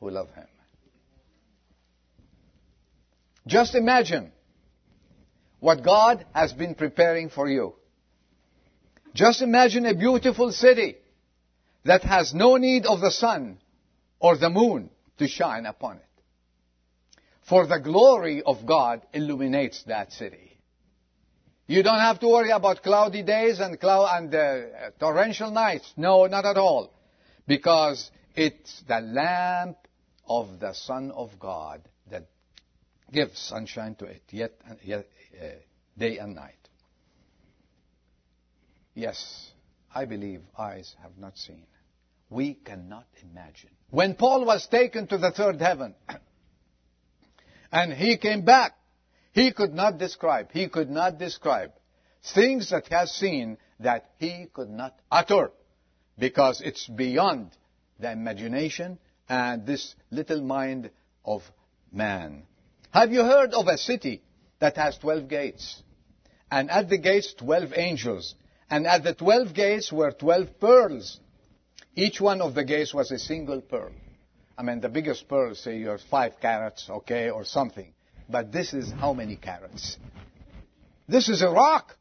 who 0.00 0.10
love 0.10 0.30
him. 0.34 0.46
Just 3.46 3.74
imagine 3.74 4.32
what 5.60 5.84
God 5.84 6.24
has 6.34 6.52
been 6.52 6.74
preparing 6.74 7.28
for 7.28 7.48
you. 7.48 7.74
Just 9.14 9.42
imagine 9.42 9.84
a 9.86 9.94
beautiful 9.94 10.50
city 10.50 10.96
that 11.84 12.02
has 12.04 12.32
no 12.34 12.56
need 12.56 12.86
of 12.86 13.00
the 13.00 13.10
sun 13.10 13.58
or 14.20 14.36
the 14.36 14.50
moon 14.50 14.90
to 15.18 15.26
shine 15.26 15.66
upon 15.66 15.96
it. 15.96 16.06
For 17.48 17.66
the 17.66 17.80
glory 17.80 18.42
of 18.42 18.64
God 18.66 19.02
illuminates 19.12 19.82
that 19.84 20.12
city. 20.12 20.58
You 21.66 21.82
don't 21.82 21.98
have 21.98 22.20
to 22.20 22.28
worry 22.28 22.50
about 22.50 22.82
cloudy 22.82 23.22
days 23.22 23.58
and, 23.60 23.78
cloud 23.78 24.16
and 24.16 24.34
uh, 24.34 24.90
torrential 24.98 25.50
nights. 25.50 25.92
No, 25.96 26.26
not 26.26 26.44
at 26.44 26.56
all. 26.56 26.92
Because 27.46 28.10
it's 28.36 28.82
the 28.86 29.00
lamp 29.00 29.76
of 30.26 30.60
the 30.60 30.72
Son 30.72 31.10
of 31.10 31.38
God 31.38 31.82
that 32.10 32.26
gives 33.12 33.38
sunshine 33.38 33.94
to 33.96 34.04
it, 34.06 34.22
yet, 34.30 34.52
yet 34.84 35.06
uh, 35.40 35.46
day 35.98 36.18
and 36.18 36.34
night. 36.34 36.54
Yes, 38.94 39.50
I 39.94 40.04
believe 40.04 40.42
eyes 40.58 40.94
have 41.02 41.16
not 41.18 41.36
seen. 41.38 41.66
We 42.32 42.54
cannot 42.54 43.06
imagine. 43.22 43.70
When 43.90 44.14
Paul 44.14 44.46
was 44.46 44.66
taken 44.66 45.06
to 45.08 45.18
the 45.18 45.32
third 45.32 45.60
heaven, 45.60 45.94
and 47.72 47.92
he 47.92 48.16
came 48.16 48.42
back, 48.44 48.72
he 49.32 49.52
could 49.52 49.74
not 49.74 49.98
describe, 49.98 50.50
he 50.50 50.68
could 50.68 50.90
not 50.90 51.18
describe 51.18 51.72
things 52.34 52.70
that 52.70 52.86
he 52.86 52.94
has 52.94 53.10
seen 53.12 53.58
that 53.80 54.10
he 54.18 54.46
could 54.52 54.70
not 54.70 54.98
utter 55.10 55.50
because 56.18 56.62
it's 56.64 56.86
beyond 56.86 57.50
the 57.98 58.10
imagination 58.10 58.98
and 59.28 59.66
this 59.66 59.94
little 60.10 60.40
mind 60.40 60.90
of 61.24 61.42
man. 61.92 62.44
Have 62.92 63.12
you 63.12 63.22
heard 63.22 63.52
of 63.52 63.66
a 63.66 63.76
city 63.76 64.22
that 64.58 64.76
has 64.76 64.96
12 64.98 65.28
gates? 65.28 65.82
And 66.50 66.70
at 66.70 66.88
the 66.88 66.98
gates, 66.98 67.34
12 67.34 67.72
angels. 67.76 68.34
And 68.70 68.86
at 68.86 69.04
the 69.04 69.14
12 69.14 69.54
gates 69.54 69.92
were 69.92 70.12
12 70.12 70.60
pearls. 70.60 71.18
Each 71.94 72.20
one 72.20 72.40
of 72.40 72.54
the 72.54 72.64
gates 72.64 72.94
was 72.94 73.10
a 73.10 73.18
single 73.18 73.60
pearl. 73.60 73.92
I 74.56 74.62
mean, 74.62 74.80
the 74.80 74.88
biggest 74.88 75.28
pearl, 75.28 75.54
say 75.54 75.78
you're 75.78 75.98
five 75.98 76.34
carats, 76.40 76.88
okay, 76.88 77.30
or 77.30 77.44
something. 77.44 77.92
But 78.28 78.52
this 78.52 78.72
is 78.72 78.90
how 78.92 79.12
many 79.12 79.36
carats? 79.36 79.96
This 81.08 81.28
is 81.28 81.42
a 81.42 81.50
rock. 81.50 81.96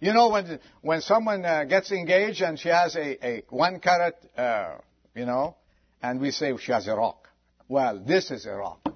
You 0.00 0.12
know, 0.12 0.28
when, 0.28 0.60
when 0.82 1.00
someone 1.00 1.44
uh, 1.44 1.64
gets 1.64 1.90
engaged 1.92 2.42
and 2.42 2.58
she 2.58 2.68
has 2.68 2.96
a, 2.96 3.26
a 3.26 3.42
one 3.48 3.80
carat, 3.80 4.16
uh, 4.36 4.76
you 5.14 5.24
know, 5.24 5.56
and 6.02 6.20
we 6.20 6.30
say 6.30 6.54
she 6.58 6.72
has 6.72 6.86
a 6.86 6.94
rock. 6.94 7.28
Well, 7.68 8.02
this 8.04 8.30
is 8.30 8.44
a 8.46 8.52
rock 8.52 8.86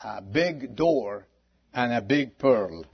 a 0.00 0.22
big 0.22 0.76
door 0.76 1.26
and 1.72 1.92
a 1.92 2.00
big 2.00 2.38
pearl. 2.38 2.84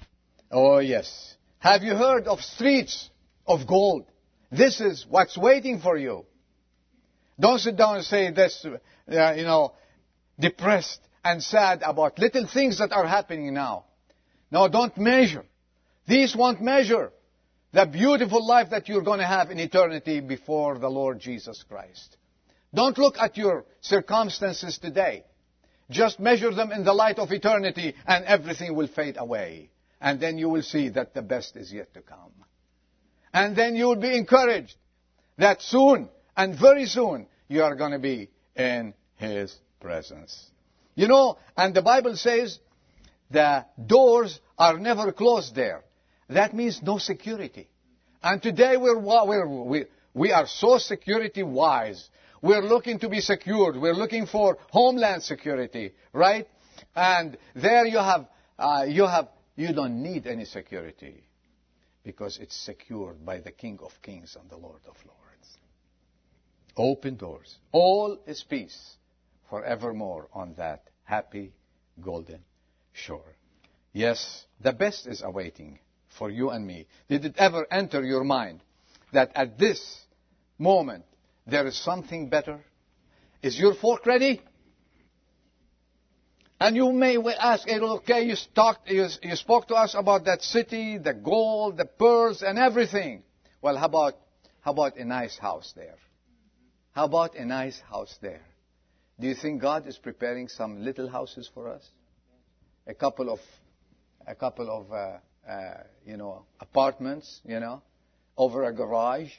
Oh, 0.50 0.78
yes. 0.78 1.36
Have 1.58 1.82
you 1.82 1.94
heard 1.94 2.26
of 2.26 2.40
streets 2.40 3.10
of 3.46 3.66
gold? 3.66 4.06
This 4.52 4.82
is 4.82 5.06
what's 5.08 5.36
waiting 5.36 5.80
for 5.80 5.96
you. 5.96 6.26
Don't 7.40 7.58
sit 7.58 7.76
down 7.76 7.96
and 7.96 8.04
say 8.04 8.30
this, 8.30 8.64
uh, 8.64 9.32
you 9.32 9.44
know, 9.44 9.72
depressed 10.38 11.00
and 11.24 11.42
sad 11.42 11.82
about 11.82 12.18
little 12.18 12.46
things 12.46 12.78
that 12.78 12.92
are 12.92 13.06
happening 13.06 13.54
now. 13.54 13.86
No, 14.50 14.68
don't 14.68 14.96
measure. 14.98 15.46
These 16.06 16.36
won't 16.36 16.60
measure 16.60 17.10
the 17.72 17.86
beautiful 17.86 18.46
life 18.46 18.68
that 18.70 18.88
you're 18.88 19.02
going 19.02 19.20
to 19.20 19.26
have 19.26 19.50
in 19.50 19.58
eternity 19.58 20.20
before 20.20 20.78
the 20.78 20.90
Lord 20.90 21.18
Jesus 21.18 21.64
Christ. 21.66 22.18
Don't 22.74 22.98
look 22.98 23.16
at 23.18 23.38
your 23.38 23.64
circumstances 23.80 24.76
today. 24.76 25.24
Just 25.88 26.20
measure 26.20 26.54
them 26.54 26.72
in 26.72 26.84
the 26.84 26.92
light 26.92 27.18
of 27.18 27.32
eternity 27.32 27.94
and 28.06 28.26
everything 28.26 28.76
will 28.76 28.88
fade 28.88 29.16
away. 29.18 29.70
And 29.98 30.20
then 30.20 30.36
you 30.36 30.50
will 30.50 30.62
see 30.62 30.90
that 30.90 31.14
the 31.14 31.22
best 31.22 31.56
is 31.56 31.72
yet 31.72 31.94
to 31.94 32.02
come. 32.02 32.32
And 33.32 33.56
then 33.56 33.76
you 33.76 33.86
will 33.86 33.96
be 33.96 34.16
encouraged 34.16 34.76
that 35.38 35.62
soon 35.62 36.08
and 36.36 36.58
very 36.58 36.86
soon 36.86 37.26
you 37.48 37.62
are 37.62 37.74
going 37.74 37.92
to 37.92 37.98
be 37.98 38.30
in 38.56 38.94
His 39.16 39.54
presence. 39.80 40.50
You 40.94 41.08
know, 41.08 41.38
and 41.56 41.74
the 41.74 41.82
Bible 41.82 42.16
says 42.16 42.58
the 43.30 43.64
doors 43.84 44.38
are 44.58 44.78
never 44.78 45.12
closed 45.12 45.54
there. 45.54 45.82
That 46.28 46.54
means 46.54 46.80
no 46.82 46.98
security. 46.98 47.68
And 48.22 48.42
today 48.42 48.76
we're, 48.76 48.98
we're, 48.98 49.48
we, 49.48 49.84
we 50.14 50.32
are 50.32 50.46
so 50.46 50.78
security 50.78 51.42
wise 51.42 52.08
we're 52.42 52.60
looking 52.60 52.98
to 52.98 53.08
be 53.08 53.20
secured. 53.20 53.76
We're 53.76 53.94
looking 53.94 54.26
for 54.26 54.58
homeland 54.70 55.22
security, 55.22 55.94
right? 56.12 56.48
And 56.94 57.38
there 57.54 57.86
you 57.86 57.98
have, 57.98 58.26
uh, 58.58 58.84
you 58.88 59.06
have, 59.06 59.28
you 59.54 59.72
don't 59.72 60.02
need 60.02 60.26
any 60.26 60.44
security 60.44 61.22
because 62.04 62.38
it's 62.38 62.56
secured 62.56 63.24
by 63.24 63.40
the 63.40 63.52
King 63.52 63.78
of 63.82 63.92
Kings 64.02 64.36
and 64.40 64.50
the 64.50 64.56
Lord 64.56 64.80
of 64.88 64.96
Lords. 65.06 65.58
Open 66.76 67.16
doors. 67.16 67.58
All 67.70 68.18
is 68.26 68.44
peace 68.48 68.96
forevermore 69.50 70.28
on 70.32 70.54
that 70.54 70.84
happy 71.04 71.52
golden 72.00 72.40
shore. 72.92 73.36
Yes, 73.92 74.46
the 74.60 74.72
best 74.72 75.06
is 75.06 75.22
awaiting 75.22 75.78
for 76.18 76.30
you 76.30 76.50
and 76.50 76.66
me. 76.66 76.86
Did 77.08 77.24
it 77.24 77.34
ever 77.36 77.66
enter 77.70 78.02
your 78.02 78.24
mind 78.24 78.62
that 79.12 79.32
at 79.34 79.58
this 79.58 80.00
moment 80.58 81.04
there 81.46 81.66
is 81.66 81.76
something 81.76 82.28
better? 82.28 82.60
Is 83.42 83.58
your 83.58 83.74
fork 83.74 84.06
ready? 84.06 84.40
And 86.62 86.76
you 86.76 86.92
may 86.92 87.18
ask, 87.40 87.68
okay, 87.68 88.22
you, 88.22 88.36
talked, 88.54 88.88
you, 88.88 89.08
you 89.20 89.34
spoke 89.34 89.66
to 89.66 89.74
us 89.74 89.96
about 89.98 90.26
that 90.26 90.42
city, 90.42 90.96
the 90.96 91.12
gold, 91.12 91.76
the 91.76 91.86
pearls, 91.86 92.40
and 92.40 92.56
everything. 92.56 93.24
Well, 93.60 93.76
how 93.76 93.86
about, 93.86 94.14
how 94.60 94.70
about 94.70 94.96
a 94.96 95.04
nice 95.04 95.36
house 95.36 95.72
there? 95.74 95.96
How 96.92 97.06
about 97.06 97.34
a 97.34 97.44
nice 97.44 97.80
house 97.80 98.16
there? 98.22 98.42
Do 99.18 99.26
you 99.26 99.34
think 99.34 99.60
God 99.60 99.88
is 99.88 99.98
preparing 99.98 100.46
some 100.46 100.84
little 100.84 101.08
houses 101.08 101.50
for 101.52 101.68
us? 101.68 101.84
A 102.86 102.94
couple 102.94 103.28
of, 103.28 103.40
a 104.24 104.36
couple 104.36 104.70
of, 104.70 104.92
uh, 104.92 105.50
uh, 105.50 105.82
you 106.06 106.16
know, 106.16 106.44
apartments, 106.60 107.40
you 107.44 107.58
know, 107.58 107.82
over 108.36 108.62
a 108.62 108.72
garage. 108.72 109.32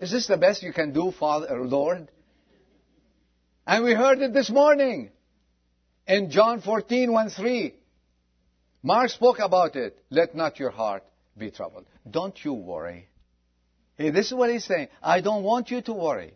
Is 0.00 0.10
this 0.10 0.26
the 0.26 0.36
best 0.36 0.64
you 0.64 0.72
can 0.72 0.92
do, 0.92 1.12
Father, 1.12 1.64
Lord? 1.64 2.08
And 3.66 3.82
we 3.84 3.94
heard 3.94 4.20
it 4.20 4.34
this 4.34 4.50
morning 4.50 5.10
in 6.06 6.30
John 6.30 6.60
14, 6.60 7.10
1, 7.10 7.30
3. 7.30 7.74
Mark 8.82 9.08
spoke 9.08 9.38
about 9.38 9.74
it. 9.76 9.96
Let 10.10 10.34
not 10.34 10.58
your 10.58 10.70
heart 10.70 11.02
be 11.36 11.50
troubled. 11.50 11.86
Don't 12.08 12.36
you 12.44 12.52
worry. 12.52 13.08
Hey, 13.96 14.10
this 14.10 14.26
is 14.26 14.34
what 14.34 14.50
he's 14.50 14.64
saying. 14.64 14.88
I 15.02 15.22
don't 15.22 15.44
want 15.44 15.70
you 15.70 15.80
to 15.82 15.94
worry. 15.94 16.34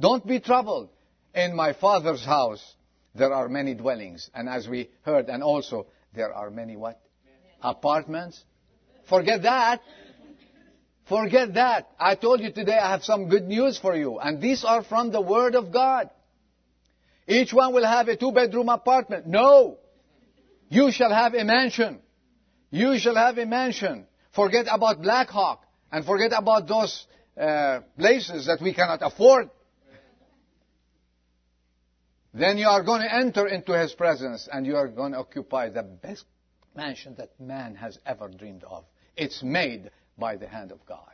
Don't 0.00 0.26
be 0.26 0.40
troubled. 0.40 0.88
In 1.34 1.54
my 1.54 1.74
father's 1.74 2.24
house, 2.24 2.74
there 3.14 3.32
are 3.32 3.48
many 3.50 3.74
dwellings. 3.74 4.30
And 4.34 4.48
as 4.48 4.66
we 4.66 4.90
heard, 5.02 5.28
and 5.28 5.42
also, 5.42 5.86
there 6.14 6.32
are 6.32 6.50
many 6.50 6.76
what? 6.76 7.00
Apartments. 7.60 8.42
Forget 9.10 9.42
that. 9.42 9.80
Forget 11.06 11.52
that. 11.54 11.90
I 11.98 12.14
told 12.14 12.40
you 12.40 12.50
today 12.50 12.78
I 12.78 12.92
have 12.92 13.04
some 13.04 13.28
good 13.28 13.44
news 13.44 13.78
for 13.78 13.94
you. 13.94 14.18
And 14.18 14.40
these 14.40 14.64
are 14.64 14.82
from 14.82 15.10
the 15.10 15.20
Word 15.20 15.54
of 15.54 15.70
God. 15.70 16.08
Each 17.32 17.52
one 17.52 17.72
will 17.72 17.86
have 17.86 18.08
a 18.08 18.16
two 18.16 18.30
bedroom 18.30 18.68
apartment. 18.68 19.26
No! 19.26 19.78
You 20.68 20.92
shall 20.92 21.12
have 21.12 21.34
a 21.34 21.44
mansion. 21.44 22.00
You 22.70 22.98
shall 22.98 23.14
have 23.14 23.38
a 23.38 23.46
mansion. 23.46 24.06
Forget 24.34 24.66
about 24.70 25.00
Black 25.00 25.28
Hawk 25.28 25.64
and 25.90 26.04
forget 26.04 26.32
about 26.36 26.68
those 26.68 27.06
uh, 27.40 27.80
places 27.98 28.46
that 28.46 28.60
we 28.60 28.74
cannot 28.74 29.00
afford. 29.00 29.48
Then 32.34 32.58
you 32.58 32.66
are 32.66 32.82
going 32.82 33.00
to 33.00 33.14
enter 33.14 33.46
into 33.46 33.78
His 33.78 33.92
presence 33.94 34.48
and 34.52 34.66
you 34.66 34.76
are 34.76 34.88
going 34.88 35.12
to 35.12 35.18
occupy 35.18 35.70
the 35.70 35.82
best 35.82 36.24
mansion 36.76 37.14
that 37.16 37.30
man 37.40 37.76
has 37.76 37.98
ever 38.04 38.28
dreamed 38.28 38.64
of. 38.64 38.84
It's 39.16 39.42
made 39.42 39.90
by 40.18 40.36
the 40.36 40.48
hand 40.48 40.70
of 40.70 40.84
God. 40.84 41.08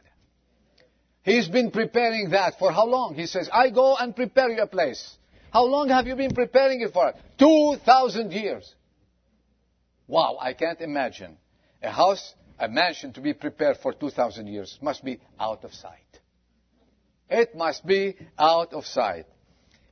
He's 1.22 1.46
been 1.46 1.70
preparing 1.70 2.30
that 2.30 2.58
for 2.58 2.72
how 2.72 2.86
long? 2.86 3.14
He 3.14 3.26
says, 3.26 3.48
I 3.52 3.70
go 3.70 3.96
and 3.96 4.16
prepare 4.16 4.50
you 4.50 4.62
a 4.62 4.66
place. 4.66 5.16
How 5.52 5.64
long 5.64 5.88
have 5.88 6.06
you 6.06 6.14
been 6.14 6.34
preparing 6.34 6.80
it 6.82 6.92
for? 6.92 7.14
2,000 7.38 8.32
years. 8.32 8.74
Wow, 10.06 10.38
I 10.40 10.52
can't 10.52 10.80
imagine. 10.80 11.36
A 11.82 11.90
house, 11.90 12.34
a 12.58 12.68
mansion 12.68 13.12
to 13.14 13.20
be 13.20 13.34
prepared 13.34 13.78
for 13.78 13.92
2,000 13.92 14.46
years 14.46 14.78
must 14.82 15.04
be 15.04 15.20
out 15.38 15.64
of 15.64 15.72
sight. 15.72 16.20
It 17.30 17.54
must 17.54 17.86
be 17.86 18.16
out 18.38 18.72
of 18.72 18.86
sight. 18.86 19.26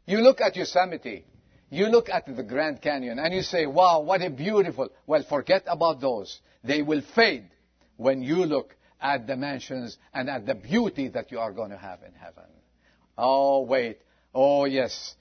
You 0.07 0.19
look 0.19 0.41
at 0.41 0.57
Yosemite, 0.57 1.25
you 1.71 1.87
look 1.87 2.09
at 2.09 2.27
the 2.27 2.43
Grand 2.43 2.81
Canyon, 2.81 3.19
and 3.19 3.35
you 3.35 3.43
say, 3.43 3.67
wow, 3.67 4.01
what 4.01 4.23
a 4.23 4.31
beautiful. 4.31 4.89
Well, 5.07 5.25
forget 5.29 5.65
about 5.67 6.01
those. 6.01 6.41
They 6.63 6.83
will 6.83 7.03
fade 7.15 7.51
when 7.97 8.23
you 8.23 8.45
look 8.45 8.75
at 9.01 9.27
the 9.27 9.37
mansions 9.37 9.99
and 10.15 10.31
at 10.31 10.47
the 10.47 10.55
beauty 10.55 11.09
that 11.09 11.31
you 11.31 11.39
are 11.39 11.53
going 11.53 11.71
to 11.71 11.77
have 11.77 12.03
in 12.03 12.15
heaven. 12.15 12.45
Oh, 13.19 13.63
wait. 13.63 13.99
Oh, 14.35 14.65
yes. 14.65 15.15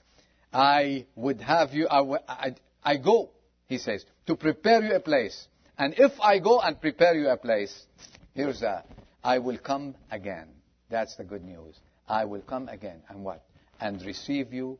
I 0.52 1.06
would 1.14 1.40
have 1.40 1.72
you, 1.72 1.88
I, 1.88 2.96
go, 2.96 3.30
he 3.66 3.78
says, 3.78 4.04
to 4.26 4.36
prepare 4.36 4.82
you 4.82 4.94
a 4.94 5.00
place. 5.00 5.48
And 5.78 5.94
if 5.98 6.12
I 6.20 6.38
go 6.38 6.60
and 6.60 6.80
prepare 6.80 7.14
you 7.14 7.28
a 7.28 7.36
place, 7.36 7.86
here's 8.34 8.60
that. 8.60 8.86
I 9.22 9.38
will 9.38 9.58
come 9.58 9.94
again. 10.10 10.48
That's 10.88 11.16
the 11.16 11.24
good 11.24 11.44
news. 11.44 11.74
I 12.08 12.24
will 12.24 12.40
come 12.40 12.68
again. 12.68 13.02
And 13.08 13.24
what? 13.24 13.44
And 13.80 14.00
receive 14.02 14.52
you 14.52 14.78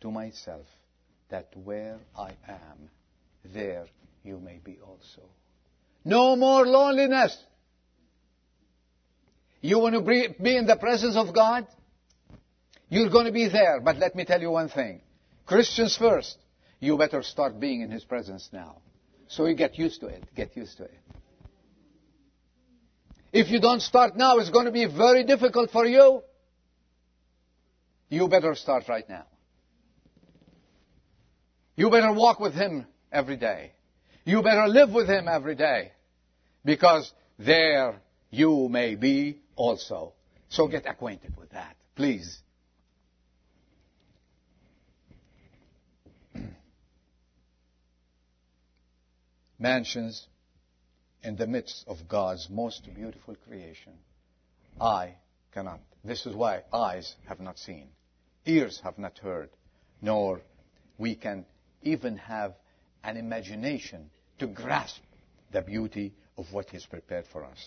to 0.00 0.10
myself, 0.10 0.66
that 1.30 1.48
where 1.54 1.98
I 2.16 2.30
am, 2.48 2.90
there 3.52 3.86
you 4.22 4.38
may 4.38 4.60
be 4.62 4.78
also. 4.86 5.28
No 6.04 6.36
more 6.36 6.64
loneliness. 6.64 7.36
You 9.60 9.78
want 9.78 9.94
to 9.94 10.00
be 10.40 10.56
in 10.56 10.66
the 10.66 10.76
presence 10.76 11.16
of 11.16 11.34
God? 11.34 11.66
You're 12.94 13.10
going 13.10 13.26
to 13.26 13.32
be 13.32 13.48
there, 13.48 13.80
but 13.80 13.96
let 13.96 14.14
me 14.14 14.24
tell 14.24 14.40
you 14.40 14.52
one 14.52 14.68
thing. 14.68 15.00
Christians 15.46 15.96
first, 15.96 16.38
you 16.78 16.96
better 16.96 17.24
start 17.24 17.58
being 17.58 17.80
in 17.80 17.90
His 17.90 18.04
presence 18.04 18.48
now. 18.52 18.76
So 19.26 19.46
you 19.46 19.56
get 19.56 19.76
used 19.76 19.98
to 20.02 20.06
it. 20.06 20.22
Get 20.36 20.56
used 20.56 20.76
to 20.76 20.84
it. 20.84 21.00
If 23.32 23.50
you 23.50 23.60
don't 23.60 23.82
start 23.82 24.16
now, 24.16 24.38
it's 24.38 24.50
going 24.50 24.66
to 24.66 24.70
be 24.70 24.86
very 24.86 25.24
difficult 25.24 25.72
for 25.72 25.84
you. 25.84 26.22
You 28.10 28.28
better 28.28 28.54
start 28.54 28.84
right 28.88 29.08
now. 29.08 29.26
You 31.74 31.90
better 31.90 32.12
walk 32.12 32.38
with 32.38 32.54
Him 32.54 32.86
every 33.10 33.36
day. 33.36 33.72
You 34.24 34.40
better 34.40 34.68
live 34.68 34.90
with 34.90 35.08
Him 35.08 35.26
every 35.26 35.56
day. 35.56 35.90
Because 36.64 37.12
there 37.40 38.00
you 38.30 38.68
may 38.70 38.94
be 38.94 39.40
also. 39.56 40.12
So 40.48 40.68
get 40.68 40.86
acquainted 40.86 41.36
with 41.36 41.50
that, 41.50 41.74
please. 41.96 42.38
Mansions 49.64 50.26
in 51.22 51.36
the 51.36 51.46
midst 51.46 51.84
of 51.88 51.96
God's 52.06 52.48
most 52.50 52.86
beautiful 52.94 53.34
creation. 53.48 53.94
I 54.78 55.14
cannot. 55.54 55.80
This 56.04 56.26
is 56.26 56.36
why 56.36 56.64
eyes 56.70 57.14
have 57.28 57.40
not 57.40 57.58
seen, 57.58 57.88
ears 58.44 58.78
have 58.84 58.98
not 58.98 59.16
heard, 59.20 59.48
nor 60.02 60.42
we 60.98 61.14
can 61.14 61.46
even 61.80 62.18
have 62.18 62.52
an 63.02 63.16
imagination 63.16 64.10
to 64.38 64.46
grasp 64.48 65.00
the 65.50 65.62
beauty 65.62 66.12
of 66.36 66.44
what 66.52 66.68
He's 66.68 66.84
prepared 66.84 67.24
for 67.32 67.42
us. 67.42 67.66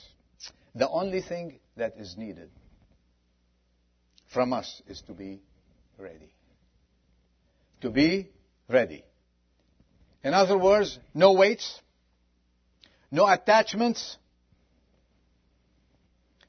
The 0.75 0.87
only 0.87 1.23
thing 1.23 1.59
that 1.77 1.95
is 1.97 2.15
needed 2.15 2.51
from 4.31 4.53
us 4.53 4.83
is 4.87 5.01
to 5.07 5.13
be 5.13 5.41
ready. 5.97 6.31
To 7.81 7.89
be 7.89 8.29
ready. 8.69 9.03
In 10.23 10.35
other 10.35 10.59
words, 10.59 10.99
no 11.15 11.33
weights, 11.33 11.81
no 13.11 13.27
attachments 13.27 14.17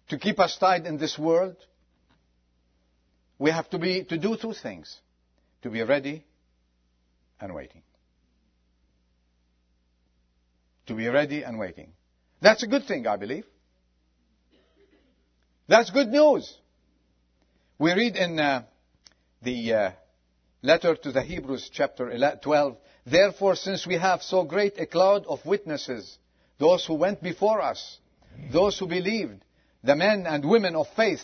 to 0.09 0.19
keep 0.19 0.41
us 0.41 0.57
tied 0.59 0.87
in 0.87 0.99
this 0.99 1.19
world. 1.19 1.57
We 3.39 3.51
have 3.51 3.69
to 3.71 3.79
be, 3.79 4.05
to 4.05 4.19
do 4.19 4.37
two 4.37 4.53
things. 4.53 4.99
To 5.63 5.71
be 5.71 5.83
ready 5.83 6.25
and 7.41 7.55
waiting. 7.55 7.83
To 10.87 10.95
be 10.95 11.09
ready 11.09 11.43
and 11.43 11.59
waiting. 11.59 11.93
That's 12.41 12.63
a 12.63 12.67
good 12.67 12.87
thing, 12.87 13.07
I 13.07 13.17
believe. 13.17 13.45
That's 15.69 15.91
good 15.91 16.09
news. 16.09 16.57
We 17.79 17.93
read 17.93 18.17
in 18.17 18.41
uh, 18.41 18.65
the 19.43 19.75
uh, 19.75 19.91
letter 20.63 20.97
to 20.97 21.13
the 21.13 21.23
Hebrews, 21.23 21.71
chapter 21.73 22.37
12, 22.43 22.77
Therefore, 23.07 23.55
since 23.57 23.87
we 23.87 23.97
have 23.97 24.23
so 24.23 24.45
great 24.45 24.79
a 24.79 24.87
cloud 24.87 25.25
of 25.27 25.45
witnesses, 25.47 26.19
those 26.59 26.85
who 26.87 26.95
went 26.95 27.23
before 27.23 27.61
us, 27.61 27.99
those 28.53 28.79
who 28.79 28.87
believed, 28.87 29.43
the 29.83 29.97
men 29.97 30.27
and 30.27 30.45
women 30.45 30.75
of 30.75 30.87
faith 30.97 31.23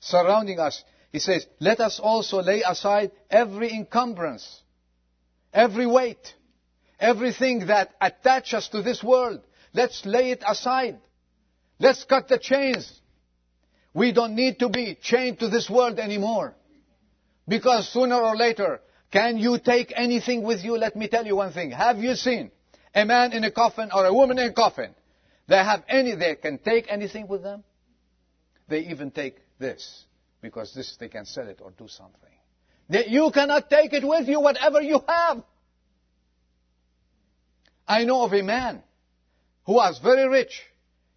surrounding 0.00 0.58
us, 0.58 0.82
he 1.12 1.18
says, 1.18 1.46
let 1.60 1.80
us 1.80 2.00
also 2.00 2.42
lay 2.42 2.62
aside 2.62 3.10
every 3.30 3.72
encumbrance, 3.72 4.62
every 5.52 5.86
weight, 5.86 6.34
everything 7.00 7.66
that 7.66 7.94
attaches 8.00 8.54
us 8.54 8.68
to 8.68 8.82
this 8.82 9.02
world. 9.02 9.40
Let's 9.72 10.04
lay 10.04 10.30
it 10.30 10.42
aside. 10.46 10.98
Let's 11.78 12.04
cut 12.04 12.28
the 12.28 12.38
chains. 12.38 13.00
We 13.92 14.12
don't 14.12 14.34
need 14.34 14.58
to 14.60 14.68
be 14.68 14.96
chained 15.00 15.40
to 15.40 15.48
this 15.48 15.70
world 15.70 15.98
anymore. 15.98 16.54
Because 17.48 17.88
sooner 17.92 18.16
or 18.16 18.36
later, 18.36 18.80
Can 19.10 19.38
you 19.38 19.58
take 19.58 19.92
anything 19.96 20.42
with 20.42 20.64
you? 20.64 20.76
Let 20.76 20.96
me 20.96 21.08
tell 21.08 21.24
you 21.24 21.36
one 21.36 21.52
thing. 21.52 21.70
Have 21.70 21.98
you 21.98 22.14
seen 22.14 22.50
a 22.96 23.04
man 23.04 23.32
in 23.32 23.44
a 23.44 23.52
coffin 23.52 23.90
or 23.94 24.06
a 24.06 24.12
woman 24.12 24.38
in 24.38 24.48
a 24.48 24.52
coffin? 24.52 24.92
They 25.46 25.56
have 25.56 25.84
any, 25.88 26.16
they 26.16 26.34
can 26.34 26.58
take 26.58 26.86
anything 26.88 27.28
with 27.28 27.42
them? 27.42 27.62
They 28.68 28.80
even 28.80 29.12
take 29.12 29.36
this 29.60 30.04
because 30.40 30.74
this 30.74 30.96
they 30.98 31.08
can 31.08 31.26
sell 31.26 31.46
it 31.46 31.60
or 31.62 31.70
do 31.70 31.86
something. 31.86 32.20
You 32.88 33.30
cannot 33.32 33.68
take 33.68 33.92
it 33.92 34.06
with 34.06 34.28
you, 34.28 34.40
whatever 34.40 34.80
you 34.80 35.00
have. 35.06 35.42
I 37.86 38.04
know 38.04 38.22
of 38.22 38.32
a 38.32 38.42
man 38.42 38.82
who 39.64 39.74
was 39.74 39.98
very 40.02 40.28
rich. 40.28 40.62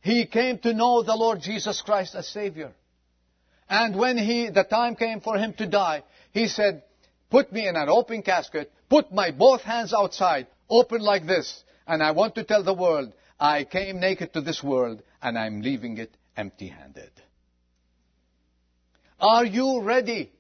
He 0.02 0.26
came 0.26 0.60
to 0.60 0.74
know 0.74 1.04
the 1.04 1.16
Lord 1.16 1.42
Jesus 1.42 1.82
Christ 1.82 2.16
as 2.16 2.28
Savior. 2.28 2.72
And 3.70 3.96
when 3.96 4.18
he, 4.18 4.50
the 4.50 4.64
time 4.64 4.96
came 4.96 5.22
for 5.22 5.38
him 5.38 5.54
to 5.54 5.68
die, 5.68 6.04
he 6.32 6.48
said, 6.48 6.84
put 7.30 7.52
me 7.52 7.68
in 7.68 7.76
an 7.76 7.90
open 7.90 8.24
casket, 8.24 8.72
put 8.90 9.12
my 9.12 9.32
both 9.32 9.62
hands 9.62 9.94
outside, 9.94 10.48
open 10.70 11.02
like 11.02 11.28
this, 11.28 11.64
and 11.90 12.04
I 12.04 12.12
want 12.12 12.36
to 12.36 12.44
tell 12.44 12.64
the 12.64 12.74
world, 12.74 13.12
I 13.40 13.64
came 13.64 14.00
naked 14.00 14.34
to 14.34 14.42
this 14.42 14.64
world, 14.64 15.02
and 15.22 15.38
I'm 15.38 15.62
leaving 15.62 15.98
it 15.98 16.16
empty-handed. 16.38 17.12
Are 19.20 19.44
you 19.44 19.82
ready? 19.82 20.32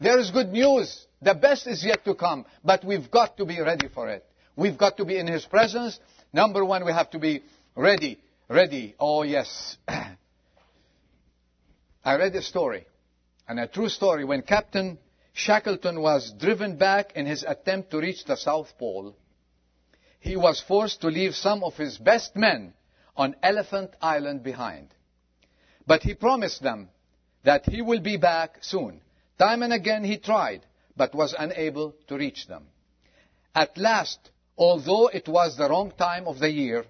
There 0.00 0.18
is 0.18 0.30
good 0.30 0.48
news. 0.48 1.06
The 1.20 1.34
best 1.34 1.66
is 1.66 1.84
yet 1.84 2.04
to 2.06 2.14
come, 2.14 2.46
but 2.64 2.84
we've 2.84 3.10
got 3.10 3.36
to 3.36 3.44
be 3.44 3.60
ready 3.60 3.88
for 3.88 4.08
it. 4.08 4.24
We've 4.56 4.78
got 4.78 4.96
to 4.96 5.04
be 5.04 5.18
in 5.18 5.26
His 5.26 5.44
presence. 5.44 6.00
Number 6.32 6.64
one, 6.64 6.84
we 6.84 6.92
have 6.92 7.10
to 7.10 7.18
be 7.18 7.42
ready. 7.76 8.18
Ready. 8.48 8.94
Oh, 8.98 9.22
yes. 9.22 9.76
I 12.04 12.16
read 12.16 12.34
a 12.34 12.42
story, 12.42 12.86
and 13.46 13.60
a 13.60 13.68
true 13.68 13.90
story, 13.90 14.24
when 14.24 14.42
Captain 14.42 14.98
Shackleton 15.34 16.00
was 16.00 16.32
driven 16.32 16.76
back 16.76 17.12
in 17.14 17.26
his 17.26 17.44
attempt 17.46 17.90
to 17.90 17.98
reach 17.98 18.24
the 18.24 18.36
South 18.36 18.72
Pole. 18.78 19.14
He 20.22 20.36
was 20.36 20.60
forced 20.60 21.00
to 21.00 21.08
leave 21.08 21.34
some 21.34 21.64
of 21.64 21.76
his 21.76 21.98
best 21.98 22.36
men 22.36 22.74
on 23.16 23.34
Elephant 23.42 23.90
Island 24.00 24.44
behind. 24.44 24.94
But 25.84 26.04
he 26.04 26.14
promised 26.14 26.62
them 26.62 26.90
that 27.42 27.66
he 27.66 27.82
will 27.82 27.98
be 27.98 28.16
back 28.18 28.58
soon. 28.60 29.00
Time 29.36 29.64
and 29.64 29.72
again 29.72 30.04
he 30.04 30.18
tried, 30.18 30.64
but 30.96 31.12
was 31.12 31.34
unable 31.36 31.96
to 32.06 32.16
reach 32.16 32.46
them. 32.46 32.68
At 33.52 33.76
last, 33.76 34.30
although 34.56 35.08
it 35.08 35.26
was 35.26 35.56
the 35.56 35.68
wrong 35.68 35.90
time 35.98 36.28
of 36.28 36.38
the 36.38 36.50
year, 36.50 36.84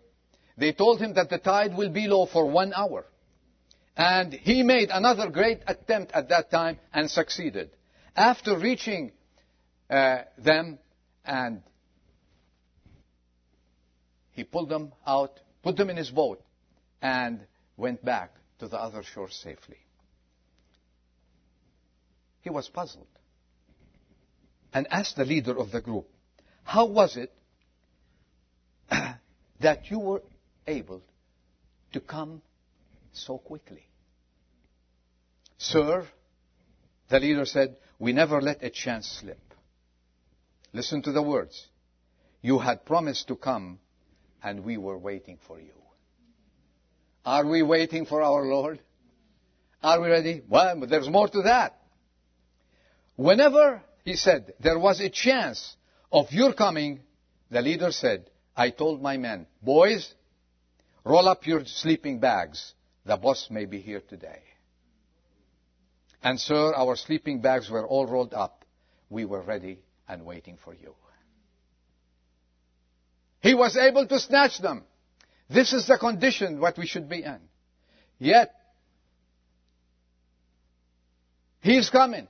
they 0.59 0.75
told 0.75 1.01
him 1.01 1.15
that 1.15 1.31
the 1.31 1.39
tide 1.39 1.75
will 1.75 1.89
be 1.89 2.09
low 2.09 2.27
for 2.27 2.45
one 2.51 2.75
hour. 2.75 3.07
And 3.97 4.35
he 4.35 4.63
made 4.63 4.91
another 4.91 5.31
great 5.31 5.63
attempt 5.67 6.13
at 6.13 6.29
that 6.29 6.51
time 6.51 6.79
and 6.93 7.11
succeeded. 7.11 7.71
After 8.15 8.59
reaching 8.59 9.13
uh, 9.89 10.25
them 10.37 10.79
and 11.25 11.63
he 14.33 14.45
pulled 14.45 14.69
them 14.69 14.93
out, 15.07 15.39
put 15.63 15.77
them 15.77 15.91
in 15.91 15.97
his 15.97 16.11
boat, 16.11 16.43
and 17.01 17.41
went 17.77 18.05
back 18.05 18.35
to 18.59 18.69
the 18.69 18.81
other 18.81 19.03
shore 19.03 19.31
safely. 19.31 19.79
He 22.41 22.51
was 22.51 22.69
puzzled 22.69 23.07
and 24.73 24.87
asked 24.91 25.17
the 25.17 25.25
leader 25.25 25.57
of 25.59 25.71
the 25.71 25.81
group, 25.81 26.09
How 26.65 26.87
was 26.87 27.17
it 27.17 27.33
that 29.61 29.91
you 29.91 29.99
were 29.99 30.23
able 30.67 31.03
to 31.93 32.01
come 32.01 32.43
so 33.13 33.39
quickly? 33.39 33.87
Sir, 35.59 36.07
the 37.09 37.21
leader 37.21 37.45
said, 37.45 37.77
We 37.99 38.13
never 38.13 38.41
let 38.41 38.63
a 38.65 38.71
chance 38.71 39.07
slip. 39.21 39.39
Listen 40.73 41.03
to 41.03 41.13
the 41.13 41.23
words. 41.23 41.69
You 42.41 42.59
had 42.59 42.85
promised 42.85 43.29
to 43.29 43.37
come, 43.37 43.79
and 44.43 44.65
we 44.65 44.77
were 44.77 44.99
waiting 44.99 45.39
for 45.47 45.61
you. 45.61 45.73
Are 47.25 47.47
we 47.47 47.63
waiting 47.63 48.07
for 48.07 48.23
our 48.23 48.45
Lord? 48.45 48.81
Are 49.83 50.01
we 50.01 50.09
ready? 50.09 50.43
Well, 50.49 50.87
there's 50.89 51.09
more 51.09 51.29
to 51.29 51.43
that. 51.43 51.79
Whenever, 53.17 53.83
he 54.05 54.17
said, 54.17 54.55
there 54.61 54.79
was 54.79 55.01
a 55.01 55.11
chance 55.11 55.77
of 56.11 56.33
your 56.33 56.53
coming, 56.53 57.01
the 57.51 57.63
leader 57.63 57.93
said, 57.93 58.31
I 58.57 58.71
told 58.71 59.01
my 59.01 59.17
men, 59.17 59.47
boys, 59.63 60.13
roll 61.05 61.29
up 61.29 61.47
your 61.47 61.65
sleeping 61.65 62.19
bags. 62.19 62.75
The 63.05 63.17
boss 63.17 63.49
may 63.51 63.65
be 63.65 63.81
here 63.81 64.03
today. 64.09 64.43
And 66.23 66.39
sir, 66.39 66.73
our 66.75 66.97
sleeping 66.97 67.41
bags 67.41 67.69
were 67.69 67.87
all 67.87 68.07
rolled 68.07 68.35
up. 68.35 68.65
We 69.11 69.25
were 69.25 69.43
ready 69.43 69.81
and 70.09 70.25
waiting 70.25 70.59
for 70.63 70.75
you. 70.75 70.95
He 73.43 73.55
was 73.55 73.77
able 73.77 74.07
to 74.07 74.21
snatch 74.21 74.61
them. 74.61 74.85
This 75.51 75.73
is 75.73 75.87
the 75.87 75.99
condition 75.99 76.61
what 76.61 76.79
we 76.79 76.87
should 76.87 77.09
be 77.09 77.25
in. 77.25 77.41
Yet, 78.19 78.55
He's 81.61 81.91
coming. 81.91 82.29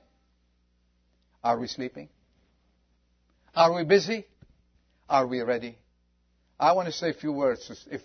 Are 1.43 1.59
we 1.59 1.67
sleeping? 1.67 2.09
Are 3.55 3.73
we 3.73 3.83
busy? 3.83 4.25
Are 5.09 5.27
we 5.27 5.41
ready? 5.41 5.77
I 6.59 6.73
want 6.73 6.87
to 6.87 6.91
say 6.91 7.09
a 7.09 7.13
few 7.13 7.31
words. 7.31 7.87
If 7.91 8.01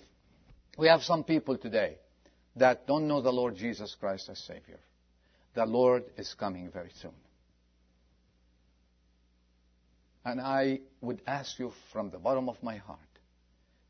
we 0.76 0.88
have 0.88 1.02
some 1.02 1.24
people 1.24 1.56
today 1.56 1.98
that 2.56 2.86
don't 2.86 3.08
know 3.08 3.20
the 3.20 3.32
Lord 3.32 3.56
Jesus 3.56 3.94
Christ 3.98 4.28
as 4.28 4.38
Savior, 4.38 4.78
the 5.54 5.64
Lord 5.64 6.04
is 6.16 6.34
coming 6.34 6.70
very 6.70 6.90
soon. 7.00 7.12
And 10.24 10.40
I 10.40 10.80
would 11.00 11.22
ask 11.26 11.58
you 11.58 11.72
from 11.92 12.10
the 12.10 12.18
bottom 12.18 12.48
of 12.48 12.62
my 12.62 12.76
heart 12.76 12.98